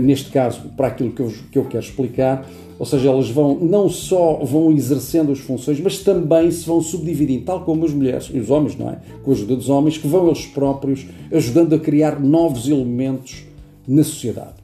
neste 0.00 0.30
caso, 0.30 0.60
para 0.76 0.88
aquilo 0.88 1.12
que 1.12 1.20
eu, 1.20 1.32
que 1.50 1.58
eu 1.58 1.64
quero 1.64 1.84
explicar, 1.84 2.48
ou 2.78 2.86
seja, 2.86 3.08
elas 3.08 3.28
vão 3.28 3.58
não 3.60 3.88
só 3.88 4.34
vão 4.44 4.70
exercendo 4.70 5.32
as 5.32 5.40
funções, 5.40 5.80
mas 5.80 5.98
também 5.98 6.50
se 6.50 6.64
vão 6.64 6.80
subdividindo, 6.80 7.44
tal 7.44 7.64
como 7.64 7.84
as 7.84 7.92
mulheres 7.92 8.30
e 8.32 8.38
os 8.38 8.50
homens, 8.50 8.76
não 8.76 8.90
é? 8.90 8.98
Com 9.22 9.30
a 9.30 9.34
ajuda 9.34 9.56
dos 9.56 9.68
homens, 9.68 9.98
que 9.98 10.06
vão 10.06 10.26
eles 10.26 10.46
próprios 10.46 11.06
ajudando 11.32 11.74
a 11.74 11.78
criar 11.78 12.20
novos 12.20 12.68
elementos 12.68 13.44
na 13.86 14.04
sociedade. 14.04 14.54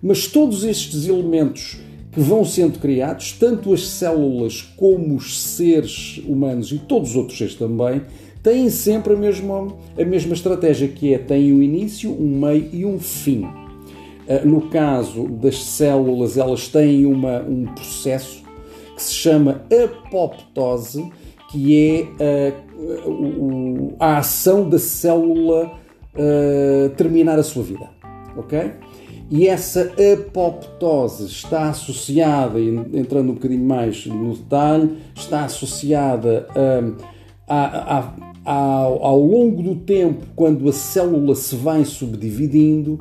Mas 0.00 0.28
todos 0.28 0.64
estes 0.64 1.08
elementos 1.08 1.78
que 2.12 2.20
vão 2.20 2.44
sendo 2.44 2.78
criados, 2.78 3.32
tanto 3.32 3.72
as 3.72 3.88
células 3.88 4.62
como 4.76 5.16
os 5.16 5.36
seres 5.36 6.20
humanos 6.28 6.70
e 6.70 6.78
todos 6.78 7.10
os 7.10 7.16
outros 7.16 7.36
seres 7.36 7.56
também, 7.56 8.02
têm 8.40 8.70
sempre 8.70 9.14
a 9.14 9.16
mesma, 9.16 9.74
a 9.98 10.04
mesma 10.04 10.34
estratégia, 10.34 10.86
que 10.86 11.12
é 11.12 11.18
têm 11.18 11.52
um 11.52 11.60
início, 11.60 12.12
um 12.12 12.38
meio 12.38 12.68
e 12.72 12.84
um 12.84 13.00
fim. 13.00 13.44
Eh, 14.26 14.44
no 14.44 14.62
caso 14.62 15.28
das 15.28 15.62
células, 15.62 16.36
elas 16.36 16.68
têm 16.68 17.04
uma, 17.06 17.42
um 17.42 17.66
processo 17.66 18.42
que 18.94 19.02
se 19.02 19.14
chama 19.14 19.62
apoptose, 19.84 21.10
que 21.50 22.08
é 22.20 22.52
a, 24.00 24.06
a, 24.06 24.14
a 24.14 24.18
ação 24.18 24.68
da 24.68 24.78
célula 24.78 25.72
uh, 26.14 26.88
terminar 26.96 27.38
a 27.38 27.42
sua 27.42 27.62
vida. 27.62 27.90
Ok? 28.36 28.72
E 29.30 29.48
essa 29.48 29.92
apoptose 30.12 31.26
está 31.26 31.70
associada, 31.70 32.60
entrando 32.60 33.30
um 33.30 33.34
bocadinho 33.34 33.64
mais 33.64 34.06
no 34.06 34.34
detalhe, 34.34 34.96
está 35.14 35.44
associada 35.44 36.46
a, 37.48 37.98
a, 37.98 38.14
a, 38.44 38.52
ao 38.82 39.18
longo 39.18 39.62
do 39.62 39.76
tempo, 39.76 40.26
quando 40.36 40.68
a 40.68 40.72
célula 40.72 41.34
se 41.34 41.56
vai 41.56 41.84
subdividindo, 41.84 43.00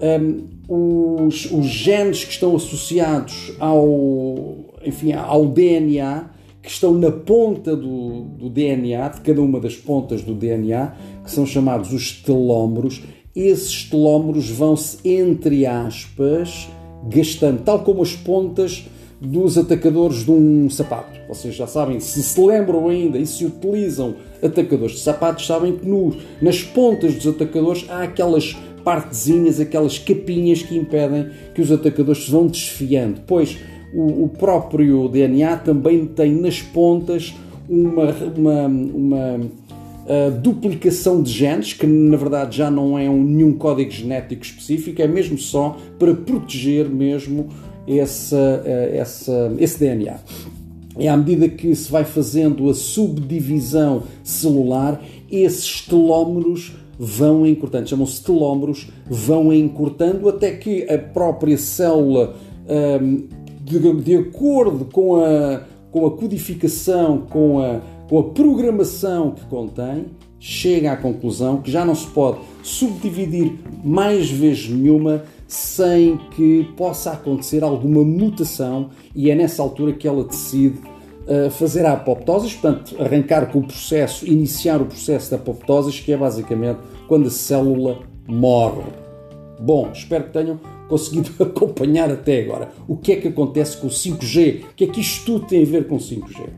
um, 0.00 1.26
os, 1.26 1.50
os, 1.50 1.66
genes 1.66 2.24
que 2.24 2.32
estão 2.32 2.56
associados 2.56 3.52
ao, 3.58 4.56
enfim, 4.84 5.12
ao 5.12 5.46
DNA, 5.46 6.30
que 6.62 6.70
estão 6.70 6.92
na 6.94 7.10
ponta 7.10 7.76
do, 7.76 8.22
do, 8.22 8.48
DNA, 8.48 9.08
de 9.08 9.20
cada 9.20 9.40
uma 9.40 9.60
das 9.60 9.76
pontas 9.76 10.22
do 10.22 10.34
DNA, 10.34 10.92
que 11.24 11.30
são 11.30 11.44
chamados 11.46 11.92
os 11.92 12.12
telómeros, 12.12 13.02
esses 13.34 13.84
telómeros 13.84 14.50
vão-se, 14.50 14.98
entre 15.04 15.64
aspas, 15.66 16.68
gastando, 17.08 17.62
tal 17.62 17.80
como 17.80 18.02
as 18.02 18.14
pontas 18.14 18.84
dos 19.20 19.58
atacadores 19.58 20.24
de 20.24 20.30
um 20.30 20.68
sapato. 20.70 21.20
Vocês 21.28 21.54
já 21.54 21.66
sabem, 21.66 22.00
se 22.00 22.22
se 22.22 22.40
lembram 22.40 22.88
ainda 22.88 23.18
e 23.18 23.26
se 23.26 23.44
utilizam 23.44 24.16
atacadores 24.42 24.94
de 24.94 25.00
sapatos, 25.00 25.46
sabem 25.46 25.76
que 25.76 25.86
no, 25.86 26.16
nas 26.40 26.62
pontas 26.62 27.14
dos 27.14 27.26
atacadores 27.26 27.84
há 27.88 28.02
aquelas 28.02 28.56
partezinhas, 28.84 29.60
aquelas 29.60 29.98
capinhas 29.98 30.62
que 30.62 30.76
impedem 30.76 31.28
que 31.54 31.60
os 31.60 31.70
atacadores 31.70 32.24
se 32.24 32.30
vão 32.30 32.46
desfiando. 32.46 33.20
Pois 33.26 33.58
o, 33.94 34.24
o 34.24 34.28
próprio 34.28 35.08
DNA 35.08 35.56
também 35.58 36.06
tem 36.06 36.32
nas 36.32 36.60
pontas 36.60 37.34
uma, 37.68 38.10
uma, 38.36 38.66
uma 38.66 39.40
duplicação 40.42 41.22
de 41.22 41.30
genes, 41.30 41.72
que 41.72 41.86
na 41.86 42.16
verdade 42.16 42.56
já 42.56 42.70
não 42.70 42.98
é 42.98 43.08
um, 43.08 43.22
nenhum 43.22 43.52
código 43.52 43.90
genético 43.90 44.44
específico, 44.44 45.00
é 45.00 45.06
mesmo 45.06 45.38
só 45.38 45.76
para 45.98 46.14
proteger 46.14 46.88
mesmo 46.88 47.48
essa, 47.86 48.62
essa, 48.92 49.52
esse 49.58 49.78
DNA. 49.78 50.16
E 50.98 51.06
à 51.06 51.16
medida 51.16 51.48
que 51.48 51.74
se 51.74 51.90
vai 51.90 52.04
fazendo 52.04 52.68
a 52.68 52.74
subdivisão 52.74 54.02
celular, 54.24 55.00
esses 55.30 55.82
telómeros 55.82 56.72
vão 57.02 57.46
encurtando, 57.46 57.88
chamam-se 57.88 58.22
telómeros, 58.22 58.88
vão 59.08 59.50
encurtando 59.50 60.28
até 60.28 60.52
que 60.52 60.82
a 60.82 60.98
própria 60.98 61.56
célula, 61.56 62.36
de, 63.62 63.92
de 64.02 64.16
acordo 64.16 64.84
com 64.84 65.16
a, 65.16 65.62
com 65.90 66.06
a 66.06 66.10
codificação, 66.10 67.22
com 67.30 67.58
a, 67.58 67.80
com 68.06 68.18
a 68.18 68.24
programação 68.24 69.30
que 69.30 69.46
contém, 69.46 70.08
chega 70.38 70.92
à 70.92 70.96
conclusão 70.96 71.62
que 71.62 71.70
já 71.70 71.86
não 71.86 71.94
se 71.94 72.06
pode 72.08 72.38
subdividir 72.62 73.58
mais 73.82 74.30
vezes 74.30 74.68
nenhuma 74.68 75.24
sem 75.48 76.18
que 76.36 76.68
possa 76.76 77.12
acontecer 77.12 77.64
alguma 77.64 78.04
mutação 78.04 78.90
e 79.14 79.30
é 79.30 79.34
nessa 79.34 79.62
altura 79.62 79.94
que 79.94 80.06
ela 80.06 80.24
decide 80.24 80.78
fazer 81.52 81.86
a 81.86 81.92
apoptose, 81.92 82.50
portanto, 82.50 82.96
arrancar 82.98 83.46
com 83.52 83.60
o 83.60 83.62
processo, 83.62 84.26
iniciar 84.26 84.80
o 84.80 84.86
processo 84.86 85.30
da 85.30 85.36
apoptose, 85.36 85.92
que 86.02 86.12
é 86.12 86.16
basicamente 86.16 86.80
quando 87.06 87.28
a 87.28 87.30
célula 87.30 87.98
morre. 88.26 88.82
Bom, 89.60 89.90
espero 89.92 90.24
que 90.24 90.32
tenham 90.32 90.58
conseguido 90.88 91.30
acompanhar 91.42 92.10
até 92.10 92.40
agora. 92.40 92.70
O 92.88 92.96
que 92.96 93.12
é 93.12 93.16
que 93.16 93.28
acontece 93.28 93.76
com 93.76 93.86
o 93.86 93.90
5G? 93.90 94.64
O 94.64 94.74
que 94.74 94.84
é 94.84 94.86
que 94.86 95.00
isto 95.00 95.24
tudo 95.24 95.46
tem 95.46 95.62
a 95.62 95.66
ver 95.66 95.86
com 95.86 95.96
o 95.96 95.98
5G? 95.98 96.48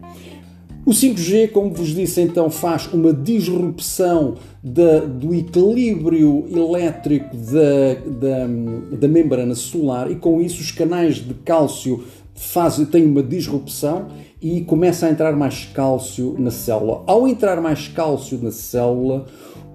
O 0.84 0.90
5G, 0.90 1.50
como 1.52 1.72
vos 1.72 1.94
disse, 1.94 2.20
então 2.20 2.50
faz 2.50 2.92
uma 2.92 3.12
disrupção 3.12 4.34
do 4.62 5.32
equilíbrio 5.32 6.44
elétrico 6.50 7.36
da, 7.36 7.94
da, 8.10 8.96
da, 8.96 9.06
membrana 9.06 9.54
celular 9.54 10.10
e 10.10 10.16
com 10.16 10.40
isso 10.40 10.60
os 10.60 10.72
canais 10.72 11.16
de 11.16 11.34
cálcio 11.34 12.02
fazem, 12.34 12.84
têm 12.84 13.06
uma 13.06 13.22
disrupção 13.22 14.08
e 14.42 14.62
começa 14.62 15.06
a 15.06 15.10
entrar 15.10 15.34
mais 15.36 15.64
cálcio 15.72 16.34
na 16.36 16.50
célula. 16.50 17.04
Ao 17.06 17.28
entrar 17.28 17.60
mais 17.60 17.86
cálcio 17.86 18.38
na 18.42 18.50
célula, 18.50 19.26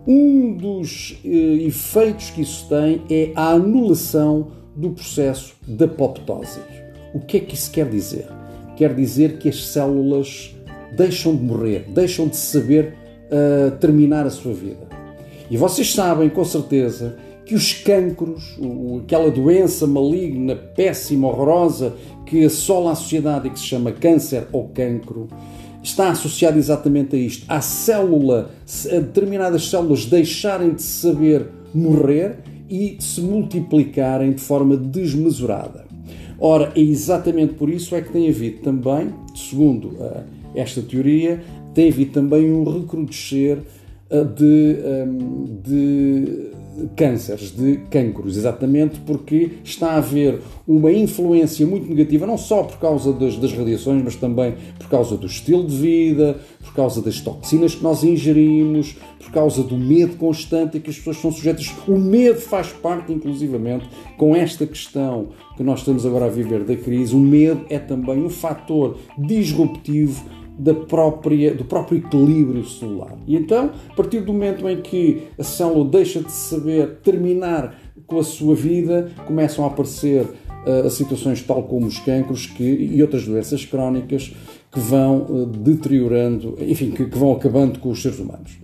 um 0.06 0.54
dos 0.54 1.18
eh, 1.24 1.66
efeitos 1.66 2.30
que 2.32 2.42
isso 2.42 2.68
tem 2.68 3.02
é 3.10 3.32
a 3.34 3.52
anulação 3.52 4.52
do 4.76 4.92
processo 4.92 5.56
da 5.66 5.86
apoptose. 5.86 6.60
O 7.14 7.20
que 7.22 7.38
é 7.38 7.40
que 7.40 7.56
isso 7.56 7.72
quer 7.72 7.90
dizer? 7.90 8.28
Quer 8.76 8.94
dizer 8.94 9.38
que 9.38 9.50
as 9.50 9.66
células 9.66 10.56
deixam 10.96 11.36
de 11.36 11.44
morrer, 11.44 11.86
deixam 11.90 12.28
de 12.28 12.36
saber 12.36 12.94
uh, 13.32 13.72
terminar 13.78 14.26
a 14.26 14.30
sua 14.30 14.54
vida. 14.54 14.88
E 15.50 15.58
vocês 15.58 15.94
sabem 15.94 16.30
com 16.30 16.44
certeza 16.46 17.18
que 17.48 17.56
os 17.56 17.74
cancros, 17.74 18.58
o, 18.60 19.02
aquela 19.04 19.32
doença 19.32 19.88
maligna, 19.88 20.56
péssima, 20.56 21.30
horrorosa, 21.30 21.96
que 22.26 22.44
assola 22.44 22.92
a 22.92 22.96
sociedade 22.96 23.48
e 23.48 23.52
que 23.52 23.60
se 23.60 23.66
chama 23.66 23.92
câncer 23.92 24.48
ou 24.52 24.68
cancro, 24.68 25.30
está 25.82 26.10
associado 26.10 26.58
exatamente 26.58 27.16
a 27.16 27.20
isto. 27.20 27.46
A 27.48 27.62
célula, 27.62 28.52
a 28.92 29.00
determinadas 29.00 29.70
células 29.70 30.06
deixarem 30.06 30.74
de 30.74 30.82
saber 30.82 31.48
morrer 31.74 32.40
e 32.70 32.98
se 33.00 33.22
multiplicarem 33.22 34.34
de 34.34 34.42
forma 34.42 34.76
desmesurada. 34.76 35.86
Ora, 36.38 36.74
é 36.76 36.82
exatamente 36.82 37.54
por 37.54 37.70
isso 37.70 37.96
é 37.96 38.02
que 38.02 38.12
tem 38.12 38.30
havido 38.30 38.60
também, 38.60 39.14
segundo 39.34 39.96
a 40.02 40.24
esta 40.54 40.82
teoria 40.82 41.42
tem 41.74 41.90
havido 41.90 42.12
também 42.12 42.52
um 42.52 42.64
recrudescer 42.64 43.60
eh, 44.10 44.24
de, 44.24 44.78
ehm, 44.84 45.46
de 45.64 46.57
cânceres, 46.96 47.52
de 47.52 47.78
cancros, 47.90 48.38
exatamente 48.38 49.00
porque 49.02 49.52
está 49.64 49.92
a 49.92 49.98
haver 49.98 50.42
uma 50.68 50.92
influência 50.92 51.66
muito 51.66 51.88
negativa, 51.88 52.26
não 52.26 52.38
só 52.38 52.64
por 52.64 52.78
causa 52.78 53.14
das, 53.14 53.38
das, 53.38 53.54
radiações, 53.54 54.04
mas 54.04 54.16
também 54.16 54.56
por 54.78 54.88
causa 54.90 55.18
do 55.18 55.26
estilo 55.26 55.66
de 55.66 55.76
vida, 55.76 56.40
por 56.64 56.74
causa 56.74 57.02
das 57.02 57.20
toxinas 57.22 57.76
que 57.76 57.84
nós 57.84 58.04
ingerimos, 58.04 58.96
por 59.20 59.32
causa 59.32 59.64
do 59.64 59.78
medo 59.78 60.16
constante 60.18 60.78
a 60.78 60.80
que 60.80 60.90
as 60.90 60.98
pessoas 60.98 61.18
são 61.18 61.32
sujeitas. 61.32 61.74
O 61.88 61.98
medo 61.98 62.40
faz 62.40 62.68
parte, 62.68 63.12
inclusivamente, 63.12 63.86
com 64.18 64.36
esta 64.36 64.66
questão 64.66 65.30
que 65.56 65.64
nós 65.64 65.80
estamos 65.80 66.06
agora 66.06 66.26
a 66.26 66.30
viver 66.30 66.64
da 66.64 66.76
crise. 66.76 67.16
O 67.16 67.20
medo 67.20 67.66
é 67.70 67.80
também 67.80 68.24
um 68.24 68.30
fator 68.30 68.98
disruptivo 69.18 70.24
da 70.58 70.74
própria, 70.74 71.54
do 71.54 71.64
próprio 71.64 72.00
equilíbrio 72.00 72.66
celular. 72.66 73.16
E 73.28 73.36
então, 73.36 73.72
a 73.90 73.94
partir 73.94 74.22
do 74.22 74.34
momento 74.34 74.68
em 74.68 74.82
que 74.82 75.24
a 75.38 75.44
célula 75.44 75.86
deixa 75.86 76.22
de 76.22 76.32
saber 76.32 76.98
terminar 77.04 77.80
com 78.06 78.20
a 78.20 78.24
sua 78.24 78.56
vida, 78.56 79.12
começam 79.26 79.66
a 79.66 79.68
aparecer 79.68 80.26
uh, 80.26 80.90
situações 80.90 81.42
tal 81.42 81.64
como 81.64 81.86
os 81.86 82.00
cancros 82.00 82.46
que, 82.46 82.64
e 82.64 83.02
outras 83.02 83.26
doenças 83.26 83.66
crónicas 83.66 84.34
que 84.72 84.80
vão 84.80 85.26
uh, 85.30 85.46
deteriorando, 85.46 86.58
enfim, 86.60 86.92
que, 86.92 87.06
que, 87.06 87.18
vão 87.18 87.34
acabando 87.34 87.80
com 87.80 87.90
os 87.90 88.02
seres 88.02 88.20
humanos. 88.20 88.58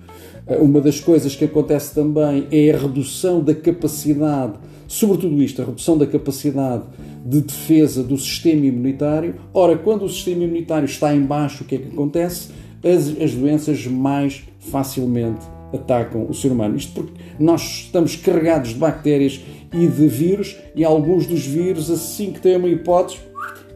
Uh, 0.47 0.63
uma 0.63 0.81
das 0.81 0.99
coisas 0.99 1.35
que 1.35 1.45
acontece 1.45 1.93
também 1.93 2.47
é 2.51 2.71
a 2.71 2.77
redução 2.77 3.41
da 3.41 3.53
capacidade 3.53 4.53
sobre 4.87 5.17
tudo 5.17 5.41
isto, 5.41 5.61
a 5.61 5.65
redução 5.65 5.97
da 5.97 6.05
capacidade 6.05 6.83
de 7.25 7.41
defesa 7.41 8.03
do 8.03 8.17
sistema 8.17 8.65
imunitário. 8.65 9.35
Ora, 9.53 9.77
quando 9.77 10.05
o 10.05 10.09
sistema 10.09 10.43
imunitário 10.43 10.85
está 10.85 11.15
em 11.15 11.21
baixo, 11.21 11.63
o 11.63 11.67
que 11.67 11.75
é 11.75 11.77
que 11.77 11.87
acontece? 11.87 12.49
As, 12.83 13.21
as 13.21 13.33
doenças 13.33 13.87
mais 13.87 14.43
facilmente 14.59 15.41
atacam 15.73 16.27
o 16.29 16.33
ser 16.33 16.51
humano. 16.51 16.75
Isto 16.75 16.93
porque 16.93 17.13
nós 17.39 17.61
estamos 17.61 18.15
carregados 18.15 18.69
de 18.69 18.75
bactérias 18.75 19.41
e 19.73 19.87
de 19.87 20.07
vírus, 20.07 20.55
e 20.75 20.83
alguns 20.83 21.25
dos 21.25 21.45
vírus, 21.45 21.89
assim 21.89 22.31
que 22.31 22.39
têm 22.39 22.57
uma 22.57 22.69
hipótese, 22.69 23.19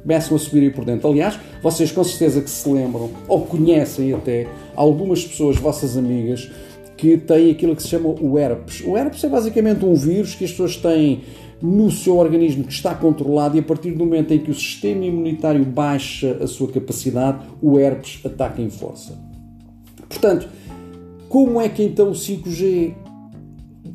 começam 0.04 0.38
a 0.38 0.40
subir 0.40 0.62
aí 0.62 0.70
por 0.70 0.86
dentro. 0.86 1.10
Aliás, 1.10 1.40
vocês 1.62 1.92
com 1.92 2.04
certeza 2.04 2.42
que 2.42 2.50
se 2.50 2.70
lembram, 2.70 3.10
ou 3.28 3.42
conhecem 3.42 4.14
até, 4.14 4.48
algumas 4.76 5.26
pessoas, 5.26 5.58
vossas 5.58 5.98
amigas, 5.98 6.50
que 6.98 7.16
tem 7.18 7.52
aquilo 7.52 7.76
que 7.76 7.84
se 7.84 7.90
chama 7.90 8.10
o 8.10 8.38
herpes. 8.38 8.82
O 8.86 8.98
herpes 8.98 9.24
é 9.24 9.30
basicamente 9.30 9.86
um 9.86 9.94
vírus 9.94 10.34
que 10.34 10.44
as 10.44 10.52
pessoas 10.52 10.76
têm 10.76 11.22
no 11.62 11.92
seu 11.92 12.18
organismo 12.18 12.64
que 12.64 12.74
está 12.74 12.94
controlado 12.94 13.56
e 13.56 13.60
a 13.60 13.64
partir 13.64 13.92
do 13.92 14.00
momento 14.00 14.34
em 14.34 14.40
que 14.40 14.52
o 14.52 14.54
sistema 14.54 15.06
imunitário 15.06 15.64
baixa 15.64 16.38
a 16.42 16.48
sua 16.48 16.68
capacidade, 16.72 17.40
o 17.62 17.80
herpes 17.80 18.20
ataca 18.26 18.62
em 18.62 18.70
força. 18.70 19.18
Portanto, 20.08 20.48
como 21.30 21.60
é 21.60 21.70
que 21.70 21.84
então 21.84 22.10
o 22.10 22.14
5G 22.14 22.94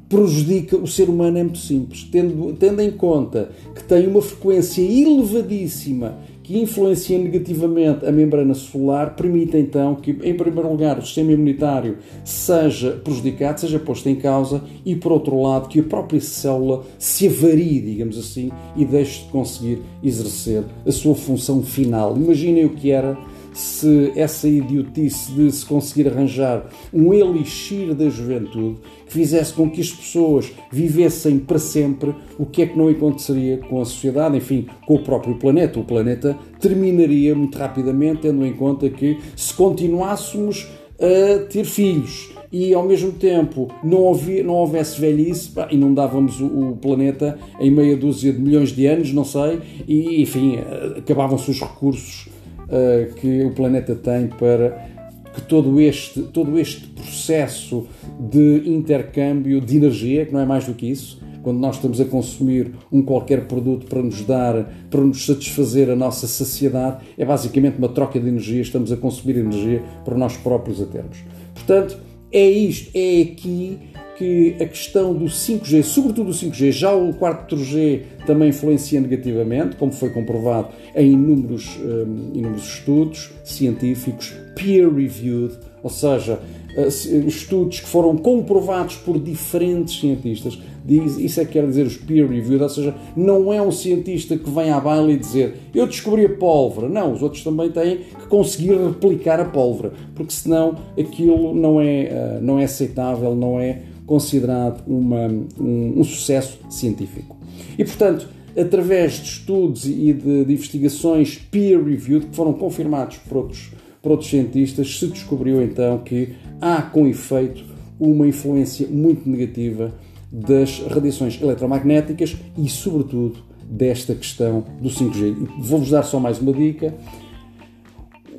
prejudica 0.09 0.77
o 0.77 0.87
ser 0.87 1.09
humano? 1.09 1.39
É 1.39 1.43
muito 1.43 1.59
simples. 1.59 2.05
Tendo, 2.05 2.53
tendo 2.55 2.81
em 2.81 2.91
conta 2.91 3.51
que 3.75 3.83
tem 3.83 4.07
uma 4.07 4.21
frequência 4.21 4.83
elevadíssima 4.83 6.19
que 6.43 6.59
influencia 6.59 7.19
negativamente 7.19 8.05
a 8.05 8.13
membrana 8.13 8.55
celular, 8.55 9.15
permite 9.15 9.57
então 9.57 9.95
que, 9.95 10.11
em 10.11 10.35
primeiro 10.35 10.71
lugar, 10.71 10.99
o 10.99 11.03
sistema 11.03 11.33
imunitário 11.33 11.99
seja 12.25 12.91
prejudicado, 12.93 13.61
seja 13.61 13.79
posto 13.79 14.09
em 14.09 14.17
causa 14.17 14.63
e, 14.85 14.97
por 14.97 15.13
outro 15.13 15.41
lado, 15.41 15.69
que 15.69 15.81
a 15.81 15.85
própria 15.85 16.21
célula 16.21 16.85
se 16.99 17.29
avarie, 17.29 17.81
digamos 17.81 18.19
assim, 18.19 18.51
e 18.77 18.85
deixe 18.85 19.25
de 19.25 19.31
conseguir 19.31 19.83
exercer 20.03 20.65
a 20.87 20.91
sua 20.91 21.15
função 21.15 21.63
final. 21.63 22.17
Imaginem 22.17 22.65
o 22.65 22.71
que 22.71 22.91
era 22.91 23.17
se 23.53 24.13
essa 24.17 24.49
idiotice 24.49 25.33
de 25.33 25.51
se 25.51 25.65
conseguir 25.67 26.09
arranjar 26.09 26.69
um 26.93 27.13
elixir 27.13 27.95
da 27.95 28.09
juventude 28.09 28.79
que 29.07 29.13
fizesse 29.13 29.53
com 29.53 29.71
que 29.71 29.81
as 29.81 29.91
pessoas 29.91 30.53
vivessem 30.71 31.39
para 31.39 31.59
sempre, 31.59 32.15
o 32.39 32.47
que 32.47 32.63
é 32.63 32.67
que 32.67 32.79
não 32.79 32.89
aconteceria 32.89 33.59
com 33.59 33.81
a 33.81 33.85
sociedade, 33.85 34.37
enfim, 34.37 34.67
com 34.87 34.95
o 34.95 35.03
próprio 35.03 35.37
planeta? 35.37 35.79
O 35.79 35.85
planeta 35.85 36.37
terminaria 36.61 37.35
muito 37.35 37.59
rapidamente, 37.59 38.23
tendo 38.23 38.45
em 38.47 38.53
conta 38.53 38.89
que 38.89 39.19
se 39.37 39.53
continuássemos 39.55 40.69
a 40.99 41.47
ter 41.47 41.65
filhos 41.65 42.33
e 42.53 42.75
ao 42.75 42.85
mesmo 42.85 43.13
tempo 43.13 43.69
não, 43.83 44.13
não 44.45 44.55
houvesse 44.55 45.01
velhice 45.01 45.51
pá, 45.51 45.69
inundávamos 45.71 46.39
o, 46.39 46.47
o, 46.47 46.77
planeta 46.77 47.39
em 47.59 47.71
meia 47.71 47.97
dúzia 47.97 48.33
de 48.33 48.39
milhões 48.39 48.71
de 48.71 48.87
anos, 48.87 49.13
não 49.13 49.25
sei, 49.25 49.61
e 49.89 50.21
enfim, 50.21 50.59
acabavam-se 50.99 51.51
os 51.51 51.61
recursos 51.61 52.29
uh, 52.73 53.15
que 53.15 53.45
o 53.45 53.51
planeta 53.51 53.95
tem 53.95 54.27
para 54.27 54.91
que 55.35 55.43
todo 55.43 55.81
este, 55.81 56.23
todo 56.23 56.59
este 56.59 56.87
processo 56.89 57.87
de 58.19 58.63
intercâmbio 58.67 59.61
de 59.61 59.77
energia, 59.77 60.27
que 60.27 60.33
não 60.33 60.41
é 60.41 60.47
mais 60.47 60.67
do 60.67 60.75
que 60.75 60.87
isso, 60.87 61.21
quando 61.43 61.59
nós 61.59 61.77
estamos 61.77 62.01
a 62.01 62.05
consumir 62.05 62.73
um 62.91 63.03
qualquer 63.03 63.47
produto 63.47 63.87
para 63.87 64.03
nos 64.03 64.23
dar, 64.23 64.65
para 64.89 65.01
nos 65.01 65.27
satisfazer 65.27 65.91
a 65.91 65.97
nossa 65.97 66.27
saciedade, 66.27 67.05
é 67.19 67.25
basicamente 67.25 67.79
uma 67.79 67.89
troca 67.89 68.21
de 68.21 68.29
energia, 68.29 68.63
estamos 68.63 68.93
a 68.93 68.97
consumir 68.97 69.39
energia 69.39 69.83
para 70.05 70.17
nós 70.17 70.37
próprios 70.37 70.81
a 70.81 70.87
termos. 70.87 71.19
Portanto, 71.55 71.99
é 72.31 72.49
isto, 72.49 72.91
é 72.95 73.23
aqui 73.23 73.79
que 74.17 74.57
a 74.61 74.67
questão 74.67 75.15
do 75.15 75.27
5G, 75.27 75.83
sobretudo 75.83 76.31
o 76.31 76.35
5G, 76.35 76.73
já 76.73 76.93
o 76.95 77.13
4G 77.15 78.03
também 78.27 78.51
influencia 78.51 79.01
negativamente, 79.01 79.77
como 79.77 79.93
foi 79.93 80.11
comprovado 80.11 80.69
em 80.95 81.13
inúmeros, 81.13 81.79
um, 81.79 82.31
inúmeros 82.35 82.65
estudos 82.65 83.31
científicos, 83.45 84.35
peer-reviewed, 84.55 85.59
ou 85.83 85.91
seja, 85.91 86.39
eh, 86.77 86.89
estudos 87.27 87.81
que 87.81 87.89
foram 87.89 88.17
comprovados 88.17 88.97
por 88.97 89.19
diferentes 89.19 90.01
cientistas. 90.01 90.59
Isso 90.89 91.41
é 91.41 91.45
que 91.45 91.53
quer 91.53 91.67
dizer 91.67 91.87
os 91.87 91.97
peer-reviewed, 91.97 92.63
ou 92.63 92.69
seja, 92.69 92.95
não 93.15 93.53
é 93.53 93.61
um 93.61 93.71
cientista 93.71 94.37
que 94.37 94.51
vem 94.51 94.71
à 94.71 94.81
baila 94.81 95.13
e 95.13 95.17
dizer 95.17 95.55
eu 95.75 95.87
descobri 95.87 96.25
a 96.25 96.29
pólvora. 96.31 96.89
Não, 96.89 97.13
os 97.13 97.23
outros 97.23 97.45
também 97.45 97.71
têm 97.71 97.99
que 97.99 98.27
conseguir 98.27 98.75
replicar 98.75 99.39
a 99.39 99.45
pólvora, 99.45 99.93
porque 100.15 100.33
senão 100.33 100.77
aquilo 100.99 101.55
não 101.55 101.81
é, 101.81 102.05
eh, 102.05 102.39
não 102.41 102.59
é 102.59 102.65
aceitável, 102.65 103.35
não 103.35 103.61
é 103.61 103.83
considerado 104.13 104.87
uma, 104.87 105.27
um, 105.59 105.95
um 105.97 106.05
sucesso 106.05 106.59
científico. 106.69 107.35
E, 107.79 107.83
portanto, 107.83 108.29
através 108.55 109.15
de 109.15 109.25
estudos 109.25 109.87
e 109.87 110.13
de, 110.13 110.45
de 110.45 110.53
investigações 110.53 111.39
peer-reviewed, 111.51 112.27
que 112.27 112.37
foram 112.37 112.53
confirmados 112.53 113.17
por 113.17 113.39
outros, 113.39 113.73
por 114.03 114.13
outros 114.13 114.29
cientistas, 114.29 114.99
se 114.99 115.07
descobriu 115.07 115.63
então 115.63 115.97
que 116.01 116.35
há, 116.61 116.83
com 116.83 117.09
efeito, 117.09 117.65
uma 117.99 118.27
influência 118.27 118.87
muito 118.87 119.27
negativa 119.27 119.95
das 120.31 120.81
radiações 120.81 121.41
eletromagnéticas 121.41 122.37
e, 122.59 122.69
sobretudo, 122.69 123.39
desta 123.65 124.15
questão 124.15 124.63
do 124.79 124.91
5G. 124.91 125.49
Vou-vos 125.59 125.89
dar 125.89 126.03
só 126.03 126.21
mais 126.21 126.39
uma 126.39 126.53
dica. 126.53 126.95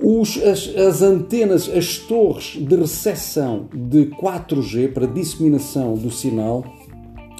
Os, 0.05 0.37
as, 0.43 0.67
as, 0.75 1.01
antenas, 1.01 1.69
as 1.69 1.97
torres 1.97 2.57
de 2.59 2.75
recepção 2.75 3.69
de 3.73 4.07
4G 4.07 4.91
para 4.91 5.07
disseminação 5.07 5.93
do 5.93 6.11
sinal 6.11 6.65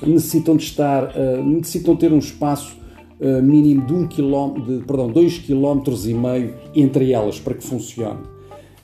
necessitam 0.02 0.56
de 0.56 0.64
estar, 0.64 1.04
uh, 1.04 1.44
necessitam 1.44 1.94
ter 1.94 2.14
um 2.14 2.20
espaço 2.20 2.78
uh, 3.20 3.44
mínimo 3.44 3.86
de 3.86 3.94
um 3.94 4.08
quilómetro, 4.08 4.80
de, 4.80 4.86
perdão, 4.86 5.12
2 5.12 5.40
km 5.40 5.82
e 6.06 6.14
meio 6.14 6.56
entre 6.74 7.12
elas 7.12 7.38
para 7.38 7.54
que 7.54 7.66
funcione. 7.66 8.22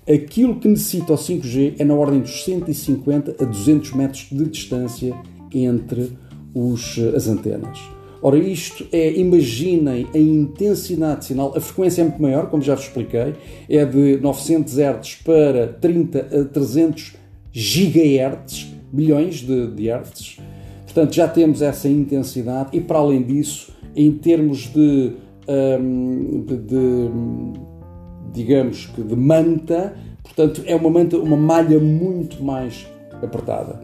Aquilo 0.06 0.60
que 0.60 0.68
necessita 0.68 1.14
o 1.14 1.16
5G 1.16 1.76
é 1.80 1.86
na 1.86 1.94
ordem 1.94 2.20
dos 2.20 2.44
150 2.44 3.42
a 3.42 3.46
200 3.46 3.94
metros 3.94 4.28
de 4.30 4.44
distância 4.44 5.16
entre 5.54 6.12
os, 6.54 7.00
as 7.16 7.30
antenas. 7.30 7.80
Ora, 8.22 8.38
isto 8.38 8.86
é, 8.92 9.14
imaginem 9.14 10.08
a 10.14 10.18
intensidade 10.18 11.22
de 11.22 11.26
sinal, 11.26 11.54
a 11.56 11.62
frequência 11.62 12.02
é 12.02 12.04
muito 12.04 12.22
maior, 12.22 12.50
como 12.50 12.62
já 12.62 12.76
vos 12.76 12.84
expliquei, 12.84 13.34
é 13.70 13.86
de 13.86 14.18
900 14.18 14.78
Hz 14.78 15.16
para 15.24 15.68
30 15.68 16.20
a 16.20 16.46
300 16.46 17.14
GHz, 17.54 18.68
milhões 18.92 19.38
de, 19.38 19.68
de 19.68 19.90
Hz. 19.90 20.38
Portanto, 20.84 21.14
já 21.14 21.28
temos 21.28 21.62
essa 21.62 21.88
intensidade 21.88 22.76
e, 22.76 22.82
para 22.82 23.00
além 23.00 23.24
disso, 23.24 23.72
em 23.96 24.12
termos 24.12 24.68
de, 24.68 25.14
um, 25.48 26.44
de, 26.46 26.58
de 26.58 27.10
digamos 28.34 28.88
que 28.88 29.02
de 29.02 29.16
manta, 29.16 29.94
portanto, 30.24 30.62
é 30.66 30.76
uma 30.76 30.90
manta, 30.90 31.18
uma 31.18 31.38
malha 31.38 31.80
muito 31.80 32.44
mais 32.44 32.86
apertada. 33.22 33.82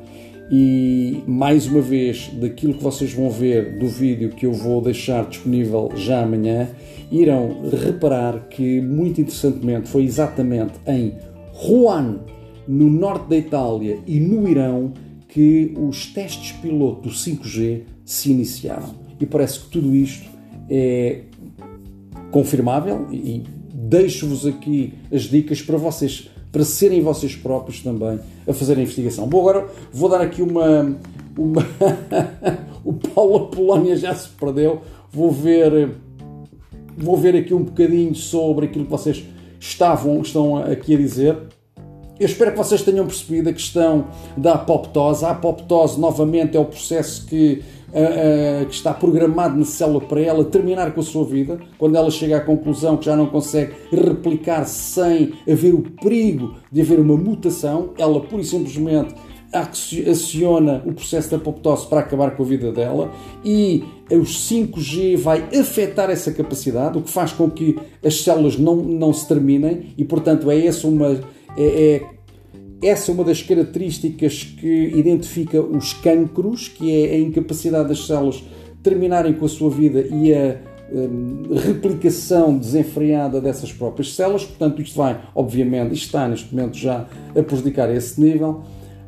E 0.50 1.24
mais 1.26 1.66
uma 1.66 1.82
vez, 1.82 2.30
daquilo 2.40 2.76
que 2.76 2.84
vocês 2.84 3.12
vão 3.12 3.30
ver 3.30 3.80
do 3.80 3.88
vídeo 3.88 4.30
que 4.30 4.46
eu 4.46 4.54
vou 4.54 4.80
deixar 4.82 5.28
disponível 5.28 5.92
já 5.96 6.22
amanhã, 6.22 6.70
irão 7.12 7.70
reparar 7.72 8.48
que, 8.48 8.80
muito 8.80 9.20
interessantemente, 9.20 9.90
foi 9.90 10.04
exatamente 10.04 10.74
em 10.88 11.14
Rouen, 11.52 12.20
no 12.68 12.90
norte 12.90 13.30
da 13.30 13.38
Itália 13.38 14.00
e 14.06 14.20
no 14.20 14.48
Irão, 14.48 14.94
que 15.28 15.74
os 15.78 16.08
testes 16.08 16.52
piloto 16.54 17.10
do 17.10 17.10
5G 17.10 17.82
se 18.04 18.32
iniciaram. 18.32 18.96
E 19.20 19.26
parece 19.26 19.60
que 19.62 19.70
tudo 19.70 19.96
isto 19.96 20.30
é 20.70 21.22
confirmável 22.32 23.08
e 23.12 23.44
deixo-vos 23.74 24.46
aqui 24.46 24.94
as 25.12 25.24
dicas 25.24 25.62
para 25.62 25.78
vocês 25.78 26.30
para 26.56 26.64
serem 26.64 27.02
vocês 27.02 27.36
próprios 27.36 27.82
também 27.82 28.18
a 28.48 28.54
fazer 28.54 28.78
a 28.78 28.82
investigação. 28.82 29.28
Bom, 29.28 29.42
agora 29.42 29.68
vou 29.92 30.08
dar 30.08 30.22
aqui 30.22 30.42
uma. 30.42 30.98
uma 31.38 31.62
o 32.82 32.94
Paulo 32.94 33.48
Polónia 33.48 33.98
já 33.98 34.16
se 34.16 34.30
perdeu. 34.30 34.82
Vou 35.12 35.30
ver, 35.30 35.98
vou 36.98 37.18
ver 37.18 37.36
aqui 37.36 37.54
um 37.54 37.62
bocadinho 37.62 38.16
sobre 38.16 38.68
aquilo 38.68 38.86
que 38.86 38.92
vocês 38.92 39.26
estavam, 39.60 40.22
estão 40.22 40.56
aqui 40.56 40.96
a 40.96 40.98
dizer. 40.98 41.38
Eu 42.18 42.26
espero 42.28 42.52
que 42.52 42.58
vocês 42.58 42.82
tenham 42.82 43.06
percebido 43.06 43.50
a 43.50 43.54
questão 43.54 44.08
da 44.38 44.54
apoptose. 44.54 45.26
A 45.26 45.32
apoptose, 45.32 46.00
novamente, 46.00 46.56
é 46.56 46.60
o 46.60 46.66
processo 46.66 47.26
que 47.26 47.62
uh, 47.90 48.66
que 48.66 48.74
está 48.74 48.94
programado 48.94 49.58
na 49.58 49.66
célula 49.66 50.00
para 50.00 50.22
ela 50.22 50.46
terminar 50.46 50.94
com 50.94 51.02
a 51.02 51.04
sua 51.04 51.26
vida, 51.26 51.60
quando 51.78 51.96
ela 51.96 52.10
chega 52.10 52.38
à 52.38 52.42
conclusão 52.42 52.96
que 52.96 53.06
já 53.06 53.16
não 53.18 53.26
consegue 53.26 53.74
replicar 53.92 54.66
sem 54.66 55.34
haver 55.50 55.74
o 55.74 55.82
perigo 55.82 56.56
de 56.72 56.82
haver 56.82 57.00
uma 57.00 57.18
mutação, 57.18 57.92
ela 57.98 58.22
pura 58.22 58.42
e 58.42 58.46
simplesmente 58.46 59.14
aciona 60.10 60.84
o 60.86 60.94
processo 60.94 61.32
da 61.32 61.38
apoptose 61.38 61.88
para 61.88 62.02
acabar 62.02 62.36
com 62.36 62.44
a 62.44 62.46
vida 62.46 62.74
dela 62.74 63.10
e 63.44 63.86
os 64.12 64.50
5G 64.50 65.16
vai 65.16 65.48
afetar 65.58 66.10
essa 66.10 66.32
capacidade, 66.32 66.98
o 66.98 67.02
que 67.02 67.10
faz 67.10 67.32
com 67.32 67.50
que 67.50 67.78
as 68.04 68.22
células 68.22 68.58
não, 68.58 68.76
não 68.76 69.14
se 69.14 69.26
terminem 69.26 69.94
e, 69.98 70.04
portanto, 70.04 70.52
é 70.52 70.66
essa 70.66 70.88
uma 70.88 71.22
é, 71.58 71.96
é 71.96 72.16
essa 72.82 73.12
é 73.12 73.14
uma 73.14 73.24
das 73.24 73.42
características 73.42 74.44
que 74.44 74.92
identifica 74.96 75.62
os 75.62 75.94
cancros, 75.94 76.68
que 76.68 77.06
é 77.06 77.16
a 77.16 77.20
incapacidade 77.20 77.90
das 77.90 78.06
células 78.06 78.44
terminarem 78.84 79.34
com 79.34 79.46
a 79.46 79.50
sua 79.50 79.70
vida 79.70 80.02
e 80.02 80.34
a 80.34 80.58
um, 80.92 81.56
replicação 81.56 82.58
desenfreada 82.58 83.42
dessas 83.42 83.74
próprias 83.74 84.14
células. 84.14 84.44
Portanto, 84.44 84.82
isto 84.82 84.96
vai, 84.98 85.20
obviamente, 85.34 85.94
está 85.94 86.28
neste 86.28 86.54
momento 86.54 86.78
já 86.78 87.08
a 87.36 87.42
prejudicar 87.42 87.90
esse 87.90 88.22
nível. 88.22 88.62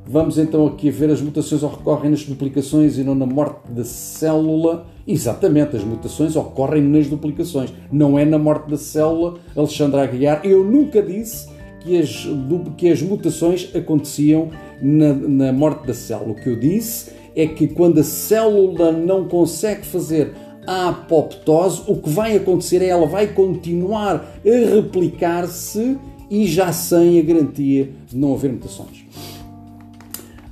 Vamos 0.09 0.37
então 0.37 0.65
aqui 0.65 0.89
ver 0.89 1.11
as 1.11 1.21
mutações 1.21 1.61
ocorrem 1.61 2.09
nas 2.09 2.23
duplicações 2.23 2.97
e 2.97 3.03
não 3.03 3.13
na 3.13 3.25
morte 3.25 3.69
da 3.69 3.83
célula. 3.83 4.87
Exatamente, 5.05 5.75
as 5.75 5.83
mutações 5.83 6.35
ocorrem 6.35 6.81
nas 6.81 7.07
duplicações, 7.07 7.73
não 7.91 8.17
é 8.17 8.25
na 8.25 8.39
morte 8.39 8.69
da 8.69 8.77
célula. 8.77 9.35
Alexandra 9.55 10.03
Aguiar, 10.03 10.41
eu 10.45 10.63
nunca 10.63 11.01
disse 11.01 11.56
que 11.87 11.97
as, 11.97 12.27
que 12.75 12.89
as 12.89 13.01
mutações 13.01 13.69
aconteciam 13.73 14.49
na, 14.81 15.13
na 15.13 15.53
morte 15.53 15.87
da 15.87 15.93
célula. 15.93 16.31
O 16.31 16.35
que 16.35 16.49
eu 16.49 16.59
disse 16.59 17.11
é 17.35 17.47
que 17.47 17.67
quando 17.67 17.99
a 17.99 18.03
célula 18.03 18.91
não 18.91 19.27
consegue 19.27 19.85
fazer 19.85 20.33
a 20.65 20.89
apoptose, 20.89 21.83
o 21.87 21.95
que 21.95 22.09
vai 22.09 22.35
acontecer 22.35 22.81
é 22.81 22.87
ela 22.87 23.07
vai 23.07 23.27
continuar 23.27 24.15
a 24.45 24.75
replicar-se 24.75 25.97
e 26.29 26.45
já 26.45 26.73
sem 26.73 27.19
a 27.19 27.21
garantia 27.23 27.89
de 28.05 28.17
não 28.17 28.33
haver 28.33 28.51
mutações. 28.51 29.06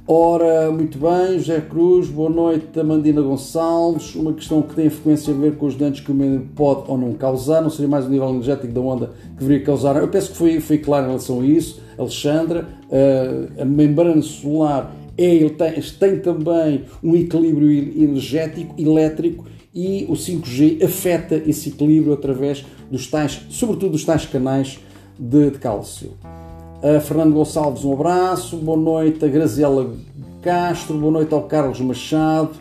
Ora, 0.07 0.71
muito 0.71 0.99
bem, 0.99 1.39
José 1.39 1.59
Cruz, 1.61 2.09
boa 2.09 2.29
noite, 2.29 2.79
Amandina 2.79 3.23
Gonçalves. 3.23 4.13
Uma 4.13 4.33
questão 4.33 4.61
que 4.61 4.75
tem 4.75 4.85
a 4.85 4.91
frequência 4.91 5.33
a 5.33 5.35
ver 5.35 5.55
com 5.55 5.65
os 5.65 5.73
danos 5.73 5.99
que 5.99 6.11
o 6.11 6.13
meio 6.13 6.47
pode 6.55 6.83
ou 6.87 6.95
não 6.95 7.13
causar, 7.13 7.59
não 7.59 7.71
seria 7.71 7.87
mais 7.87 8.05
o 8.05 8.09
nível 8.09 8.29
energético 8.29 8.71
da 8.71 8.81
onda 8.81 9.07
que 9.07 9.39
deveria 9.39 9.65
causar. 9.65 9.95
Eu 9.95 10.07
penso 10.07 10.29
que 10.29 10.37
foi, 10.37 10.59
foi 10.59 10.77
claro 10.77 11.05
em 11.05 11.07
relação 11.07 11.41
a 11.41 11.45
isso, 11.47 11.81
Alexandra. 11.97 12.67
Uh, 12.83 13.61
a 13.63 13.65
membrana 13.65 14.21
solar 14.21 14.95
é, 15.17 15.25
ele 15.25 15.49
tem, 15.49 15.81
tem 15.81 16.19
também 16.19 16.83
um 17.03 17.15
equilíbrio 17.15 17.71
energético, 17.71 18.79
elétrico, 18.79 19.45
e 19.73 20.05
o 20.07 20.13
5G 20.13 20.83
afeta 20.83 21.35
esse 21.47 21.69
equilíbrio 21.69 22.13
através 22.13 22.63
dos 22.91 23.07
tais, 23.07 23.41
sobretudo 23.49 23.93
dos 23.93 24.05
tais 24.05 24.27
canais 24.27 24.77
de, 25.17 25.49
de 25.49 25.57
cálcio. 25.57 26.11
A 26.85 26.99
Fernando 26.99 27.33
Gonçalves, 27.33 27.83
um 27.83 27.93
abraço. 27.93 28.57
Boa 28.57 28.77
noite 28.77 29.25
a 29.25 29.27
Graziela 29.27 29.91
Castro. 30.43 30.95
Boa 30.95 31.13
noite 31.13 31.33
ao 31.33 31.41
Carlos 31.41 31.81
Machado. 31.81 32.51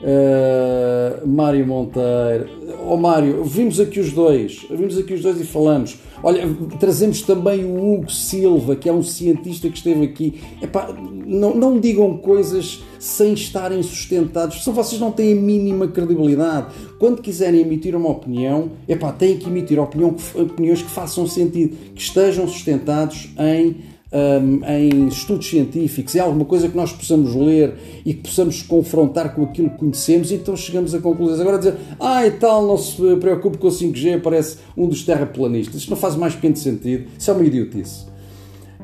Uh, 0.00 1.26
Mário 1.26 1.66
Monteiro. 1.66 2.48
Oh, 2.88 2.96
Mário, 2.96 3.42
vimos 3.44 3.80
aqui 3.80 3.98
os 3.98 4.12
dois. 4.12 4.64
Vimos 4.70 4.96
aqui 4.96 5.14
os 5.14 5.22
dois 5.22 5.40
e 5.40 5.44
falamos. 5.44 5.98
Olha, 6.22 6.42
trazemos 6.78 7.22
também 7.22 7.64
o 7.64 7.94
Hugo 7.94 8.10
Silva, 8.10 8.76
que 8.76 8.88
é 8.88 8.92
um 8.92 9.02
cientista 9.02 9.68
que 9.68 9.76
esteve 9.76 10.04
aqui. 10.04 10.40
Epá, 10.62 10.94
não, 11.26 11.54
não 11.54 11.80
digam 11.80 12.16
coisas 12.16 12.82
sem 12.98 13.32
estarem 13.32 13.82
sustentados, 13.82 14.64
se 14.64 14.70
vocês 14.70 15.00
não 15.00 15.12
têm 15.12 15.32
a 15.32 15.36
mínima 15.36 15.86
credibilidade. 15.88 16.66
Quando 16.98 17.22
quiserem 17.22 17.60
emitir 17.60 17.94
uma 17.94 18.08
opinião, 18.08 18.72
epá, 18.88 19.12
têm 19.12 19.36
que 19.36 19.48
emitir 19.48 19.78
opinião, 19.78 20.14
opiniões 20.34 20.82
que 20.82 20.90
façam 20.90 21.26
sentido, 21.26 21.76
que 21.94 22.00
estejam 22.00 22.46
sustentados 22.48 23.30
em 23.38 23.76
um, 24.12 24.64
em 24.66 25.08
estudos 25.08 25.48
científicos, 25.48 26.14
em 26.14 26.20
alguma 26.20 26.44
coisa 26.44 26.68
que 26.68 26.76
nós 26.76 26.92
possamos 26.92 27.34
ler 27.34 27.74
e 28.04 28.14
que 28.14 28.22
possamos 28.22 28.62
confrontar 28.62 29.34
com 29.34 29.44
aquilo 29.44 29.70
que 29.70 29.78
conhecemos, 29.78 30.32
então 30.32 30.56
chegamos 30.56 30.94
a 30.94 31.00
conclusões. 31.00 31.40
Agora 31.40 31.58
dizer, 31.58 31.74
ah, 32.00 32.26
e 32.26 32.30
tal, 32.32 32.66
não 32.66 32.76
se 32.76 32.96
preocupe 33.16 33.58
com 33.58 33.68
o 33.68 33.70
5G, 33.70 34.20
parece 34.22 34.58
um 34.76 34.88
dos 34.88 35.04
terraplanistas. 35.04 35.82
Isto 35.82 35.90
não 35.90 35.96
faz 35.96 36.16
mais 36.16 36.34
pequeno 36.34 36.56
sentido, 36.56 37.06
isso 37.18 37.30
é 37.30 37.34
uma 37.34 37.44
idiotice. 37.44 38.06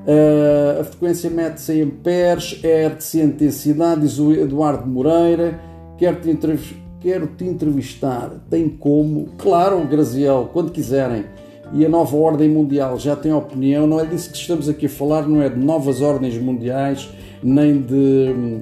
Uh, 0.07 0.83
a 0.83 0.85
frequência 0.85 1.31
mede-se 1.31 1.73
em 1.73 1.83
amperes, 1.83 2.61
hertz 2.63 3.15
e 3.15 3.23
intensidade, 3.23 4.03
diz 4.03 4.19
o 4.19 4.33
Eduardo 4.33 4.87
Moreira. 4.87 5.59
Quero-te 5.97 6.29
quero 7.01 7.27
-te 7.29 7.45
entrevistar. 7.45 8.31
Tem 8.51 8.69
como? 8.69 9.29
Claro, 9.39 9.83
Graziel, 9.87 10.51
quando 10.53 10.71
quiserem 10.71 11.25
e 11.75 11.85
a 11.85 11.89
nova 11.89 12.17
ordem 12.17 12.49
mundial 12.49 12.99
já 12.99 13.17
tem 13.17 13.33
opinião, 13.33 13.85
não 13.87 13.99
é 13.99 14.07
disso 14.07 14.31
que 14.31 14.37
estamos 14.37 14.69
aqui 14.69 14.87
a 14.87 14.89
falar, 14.89 15.27
não 15.27 15.43
é 15.43 15.49
de 15.49 15.59
novas 15.59 16.01
ordens 16.01 16.39
mundiais, 16.39 17.09
nem 17.43 17.81
de, 17.83 18.61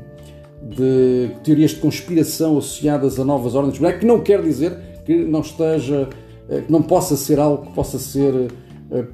de 0.74 1.30
teorias 1.44 1.72
de 1.72 1.76
conspiração 1.76 2.56
associadas 2.56 3.20
a 3.20 3.24
novas 3.24 3.54
ordens 3.54 3.78
mundiais, 3.78 4.00
que 4.00 4.06
não 4.06 4.20
quer 4.20 4.40
dizer 4.40 4.76
que 5.04 5.14
não 5.14 5.40
esteja, 5.40 6.08
eh, 6.48 6.62
que 6.62 6.72
não 6.72 6.80
possa 6.80 7.14
ser 7.14 7.38
algo 7.38 7.66
que 7.66 7.72
possa 7.74 7.98
ser 7.98 8.32
uh, 8.32 8.50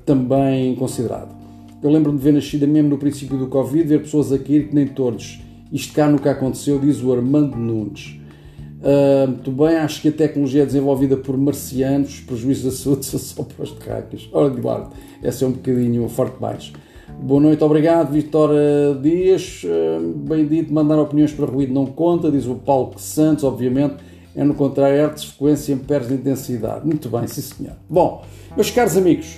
também 0.06 0.76
considerado. 0.76 1.36
Eu 1.82 1.90
lembro-me 1.90 2.18
de 2.18 2.24
ver 2.24 2.32
nascida 2.32 2.66
mesmo 2.66 2.90
no 2.90 2.98
princípio 2.98 3.36
do 3.36 3.48
Covid, 3.48 3.84
ver 3.84 4.02
pessoas 4.02 4.32
aqui 4.32 4.64
que 4.64 4.74
nem 4.74 4.86
todos. 4.86 5.40
Isto 5.72 5.92
cá 5.92 6.08
nunca 6.08 6.30
aconteceu, 6.30 6.78
diz 6.78 7.02
o 7.02 7.12
Armando 7.12 7.56
Nunes. 7.56 8.17
Uh, 8.78 9.26
muito 9.28 9.50
bem, 9.50 9.76
acho 9.76 10.00
que 10.00 10.08
a 10.08 10.12
tecnologia 10.12 10.62
é 10.62 10.66
desenvolvida 10.66 11.16
por 11.16 11.36
marcianos, 11.36 12.20
prejuízo 12.20 12.70
da 12.70 12.76
saúde 12.76 13.04
só 13.06 13.42
para 13.42 13.64
os 13.64 13.72
terráqueos. 13.72 14.28
Ora, 14.32 14.46
Eduardo, 14.54 14.90
essa 15.22 15.44
é 15.44 15.48
um 15.48 15.52
bocadinho 15.52 16.08
forte 16.08 16.38
baixo. 16.38 16.72
Boa 17.20 17.40
noite, 17.40 17.64
obrigado, 17.64 18.12
Vitória 18.12 18.94
Dias. 19.02 19.62
Uh, 19.64 20.12
bem 20.16 20.66
mandar 20.70 20.98
opiniões 20.98 21.32
para 21.32 21.46
ruído 21.46 21.72
não 21.72 21.86
conta, 21.86 22.30
diz 22.30 22.46
o 22.46 22.54
Paulo 22.54 22.92
Santos, 22.98 23.42
obviamente. 23.42 23.96
É 24.36 24.44
no 24.44 24.54
contrário, 24.54 24.96
hertz, 24.96 25.24
frequência, 25.24 25.74
amperes 25.74 26.06
de 26.06 26.14
intensidade. 26.14 26.86
Muito 26.86 27.08
bem, 27.08 27.26
sim 27.26 27.40
senhor. 27.40 27.74
Bom, 27.90 28.22
meus 28.54 28.70
caros 28.70 28.96
amigos, 28.96 29.36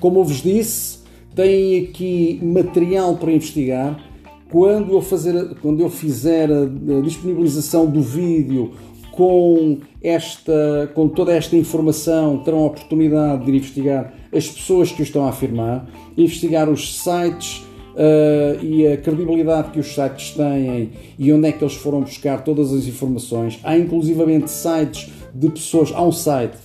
como 0.00 0.18
eu 0.18 0.24
vos 0.24 0.42
disse, 0.42 0.98
têm 1.36 1.84
aqui 1.84 2.40
material 2.42 3.14
para 3.16 3.30
investigar 3.30 4.11
quando 4.52 4.92
eu, 4.92 5.00
fazer, 5.00 5.54
quando 5.62 5.80
eu 5.80 5.88
fizer 5.88 6.50
a 6.52 7.00
disponibilização 7.02 7.86
do 7.86 8.02
vídeo 8.02 8.72
com, 9.10 9.78
esta, 10.02 10.90
com 10.94 11.08
toda 11.08 11.32
esta 11.32 11.56
informação, 11.56 12.36
terão 12.44 12.58
a 12.58 12.66
oportunidade 12.66 13.46
de 13.46 13.50
investigar 13.50 14.12
as 14.30 14.46
pessoas 14.46 14.92
que 14.92 15.00
o 15.00 15.04
estão 15.04 15.24
a 15.24 15.30
afirmar, 15.30 15.88
investigar 16.18 16.68
os 16.68 17.02
sites 17.02 17.64
uh, 17.94 18.62
e 18.62 18.86
a 18.86 18.98
credibilidade 18.98 19.70
que 19.70 19.80
os 19.80 19.94
sites 19.94 20.32
têm 20.32 20.90
e 21.18 21.32
onde 21.32 21.48
é 21.48 21.52
que 21.52 21.64
eles 21.64 21.74
foram 21.74 22.02
buscar 22.02 22.44
todas 22.44 22.74
as 22.74 22.86
informações. 22.86 23.58
Há 23.64 23.78
inclusivamente 23.78 24.50
sites 24.50 25.10
de 25.34 25.48
pessoas, 25.48 25.90
há 25.94 26.02
um 26.02 26.12
site 26.12 26.58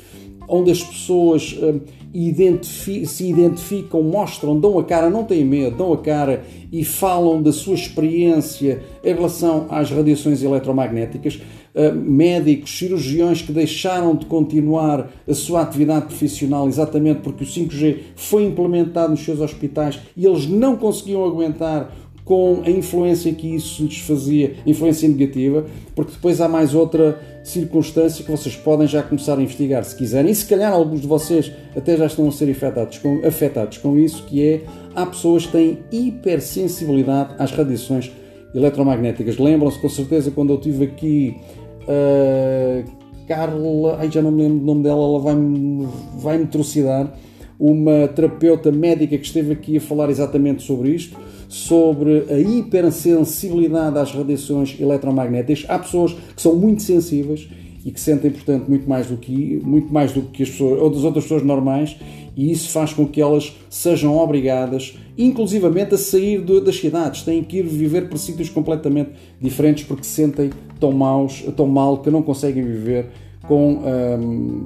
onde 0.47 0.71
as 0.71 0.83
pessoas. 0.83 1.53
Uh, 1.53 1.81
identifi 2.13 3.05
se 3.05 3.29
identificam, 3.29 4.01
mostram, 4.01 4.59
dão 4.59 4.79
a 4.79 4.83
cara, 4.83 5.09
não 5.09 5.23
têm 5.23 5.45
medo, 5.45 5.77
dão 5.77 5.93
a 5.93 5.97
cara 5.97 6.43
e 6.71 6.83
falam 6.83 7.41
da 7.41 7.51
sua 7.51 7.75
experiência 7.75 8.81
em 9.03 9.13
relação 9.13 9.67
às 9.69 9.91
radiações 9.91 10.41
eletromagnéticas. 10.41 11.39
Uh, 11.75 11.93
médicos, 11.93 12.75
cirurgiões 12.75 13.43
que 13.43 13.51
deixaram 13.51 14.15
de 14.15 14.25
continuar 14.25 15.11
a 15.27 15.33
sua 15.35 15.61
atividade 15.61 16.07
profissional 16.07 16.67
exatamente 16.67 17.19
porque 17.19 17.43
o 17.43 17.47
5G 17.47 17.99
foi 18.15 18.45
implementado 18.45 19.11
nos 19.11 19.23
seus 19.23 19.39
hospitais 19.39 19.99
e 20.15 20.25
eles 20.25 20.47
não 20.47 20.75
conseguiam 20.75 21.23
aguentar 21.23 21.93
com 22.25 22.63
a 22.65 22.69
influência 22.69 23.31
que 23.31 23.55
isso 23.55 23.83
lhes 23.83 23.99
fazia, 23.99 24.55
influência 24.65 25.07
negativa, 25.07 25.65
porque 25.95 26.11
depois 26.11 26.41
há 26.41 26.49
mais 26.49 26.73
outra 26.73 27.36
circunstância 27.47 28.23
que 28.23 28.29
vocês 28.29 28.55
podem 28.55 28.87
já 28.87 29.01
começar 29.01 29.37
a 29.37 29.41
investigar 29.41 29.83
se 29.83 29.95
quiserem, 29.95 30.31
e 30.31 30.35
se 30.35 30.45
calhar 30.45 30.71
alguns 30.71 31.01
de 31.01 31.07
vocês 31.07 31.51
até 31.75 31.95
já 31.95 32.05
estão 32.05 32.27
a 32.27 32.31
ser 32.31 32.49
afetados 32.49 32.97
com, 32.97 33.25
afetados 33.25 33.77
com 33.77 33.97
isso, 33.97 34.23
que 34.25 34.43
é 34.43 34.61
há 34.95 35.05
pessoas 35.05 35.45
que 35.45 35.51
têm 35.53 35.79
hipersensibilidade 35.91 37.35
às 37.37 37.51
radiações 37.51 38.11
eletromagnéticas. 38.53 39.37
Lembram-se 39.37 39.79
com 39.79 39.89
certeza 39.89 40.31
quando 40.31 40.51
eu 40.51 40.57
tive 40.59 40.85
aqui 40.85 41.37
uh, 41.83 42.89
Carla, 43.27 43.97
ai, 43.99 44.09
já 44.11 44.21
não 44.21 44.31
me 44.31 44.43
lembro 44.43 44.59
o 44.59 44.65
nome 44.65 44.83
dela, 44.83 45.03
ela 45.03 45.19
vai-me 45.19 45.87
vai 46.17 46.37
-me 46.37 46.47
trucidar, 46.47 47.13
uma 47.59 48.07
terapeuta 48.07 48.71
médica 48.71 49.17
que 49.17 49.25
esteve 49.25 49.53
aqui 49.53 49.77
a 49.77 49.81
falar 49.81 50.09
exatamente 50.09 50.63
sobre 50.63 50.89
isto 50.89 51.17
sobre 51.47 52.25
a 52.29 52.39
hipersensibilidade 52.39 53.97
às 53.97 54.11
radiações 54.11 54.75
eletromagnéticas. 54.79 55.65
Há 55.67 55.79
pessoas 55.79 56.13
que 56.13 56.41
são 56.41 56.55
muito 56.55 56.81
sensíveis 56.81 57.47
e 57.85 57.91
que 57.91 57.99
sentem, 58.01 58.29
portanto, 58.31 58.67
muito 58.67 58.87
mais 58.89 59.07
do 59.07 59.15
que, 59.15 59.61
muito 59.63 59.93
mais 59.93 60.11
do 60.11 60.21
que 60.23 60.43
as 60.43 60.49
pessoas, 60.49 60.81
ou 60.81 60.89
das 60.89 61.03
outras 61.05 61.23
pessoas 61.23 61.43
normais, 61.43 61.97
e 62.35 62.51
isso 62.51 62.69
faz 62.69 62.93
com 62.93 63.07
que 63.07 63.21
elas 63.21 63.55
sejam 63.69 64.17
obrigadas, 64.17 64.97
inclusivamente, 65.17 65.95
a 65.95 65.97
sair 65.97 66.41
das 66.41 66.75
cidades. 66.75 67.23
Têm 67.23 67.41
que 67.43 67.57
ir 67.57 67.63
viver 67.65 68.09
por 68.09 68.17
sítios 68.17 68.49
completamente 68.49 69.11
diferentes 69.39 69.85
porque 69.85 70.03
se 70.03 70.09
sentem 70.09 70.49
tão, 70.79 70.91
maus, 70.91 71.43
tão 71.55 71.65
mal 71.65 71.99
que 71.99 72.11
não 72.11 72.21
conseguem 72.21 72.63
viver 72.63 73.07
com, 73.47 73.79
hum, 74.19 74.65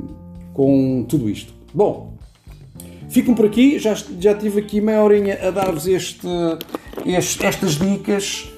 com 0.54 1.06
tudo 1.08 1.30
isto. 1.30 1.54
Bom, 1.74 2.12
Ficam 3.12 3.36
por 3.36 3.46
aqui, 3.46 3.78
já, 3.78 3.94
já 3.94 4.34
tive 4.34 4.62
aqui 4.62 4.80
meia 4.80 5.04
horinha 5.04 5.38
a 5.46 5.52
dar-vos 5.52 5.86
este, 5.86 6.26
este, 7.06 7.46
estas 7.46 7.74
dicas. 7.74 8.50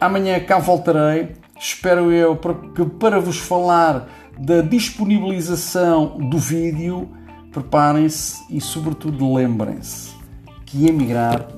Amanhã 0.00 0.38
cá 0.38 0.60
voltarei, 0.60 1.30
espero 1.58 2.12
eu, 2.12 2.36
para, 2.36 2.54
para 3.00 3.18
vos 3.18 3.38
falar 3.38 4.08
da 4.38 4.60
disponibilização 4.60 6.16
do 6.30 6.38
vídeo. 6.38 7.08
Preparem-se 7.50 8.44
e, 8.48 8.60
sobretudo, 8.60 9.34
lembrem-se 9.34 10.12
que 10.64 10.86
emigrar 10.86 11.48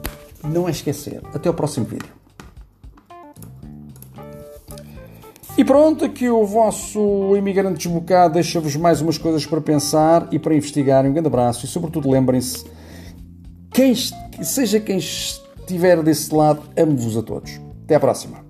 não 0.43 0.67
é 0.67 0.71
esquecer. 0.71 1.21
Até 1.35 1.51
o 1.51 1.55
próximo 1.55 1.85
vídeo. 1.85 2.14
E 5.57 5.65
pronto, 5.65 6.05
aqui 6.05 6.29
o 6.29 6.45
vosso 6.45 7.37
imigrante 7.37 7.87
desbocado 7.87 8.35
deixa-vos 8.35 8.75
mais 8.75 9.01
umas 9.01 9.17
coisas 9.17 9.47
para 9.47 9.61
pensar 9.61 10.27
e 10.33 10.39
para 10.39 10.55
investigar. 10.55 11.07
Um 11.07 11.13
grande 11.13 11.29
abraço 11.29 11.65
e, 11.65 11.69
sobretudo, 11.69 12.11
lembrem-se: 12.11 12.65
quem, 13.73 13.95
seja 14.43 14.81
quem 14.81 14.99
estiver 14.99 16.03
desse 16.03 16.35
lado, 16.35 16.63
amo-vos 16.77 17.17
a 17.17 17.23
todos. 17.23 17.61
Até 17.85 17.95
à 17.95 18.01
próxima. 18.01 18.44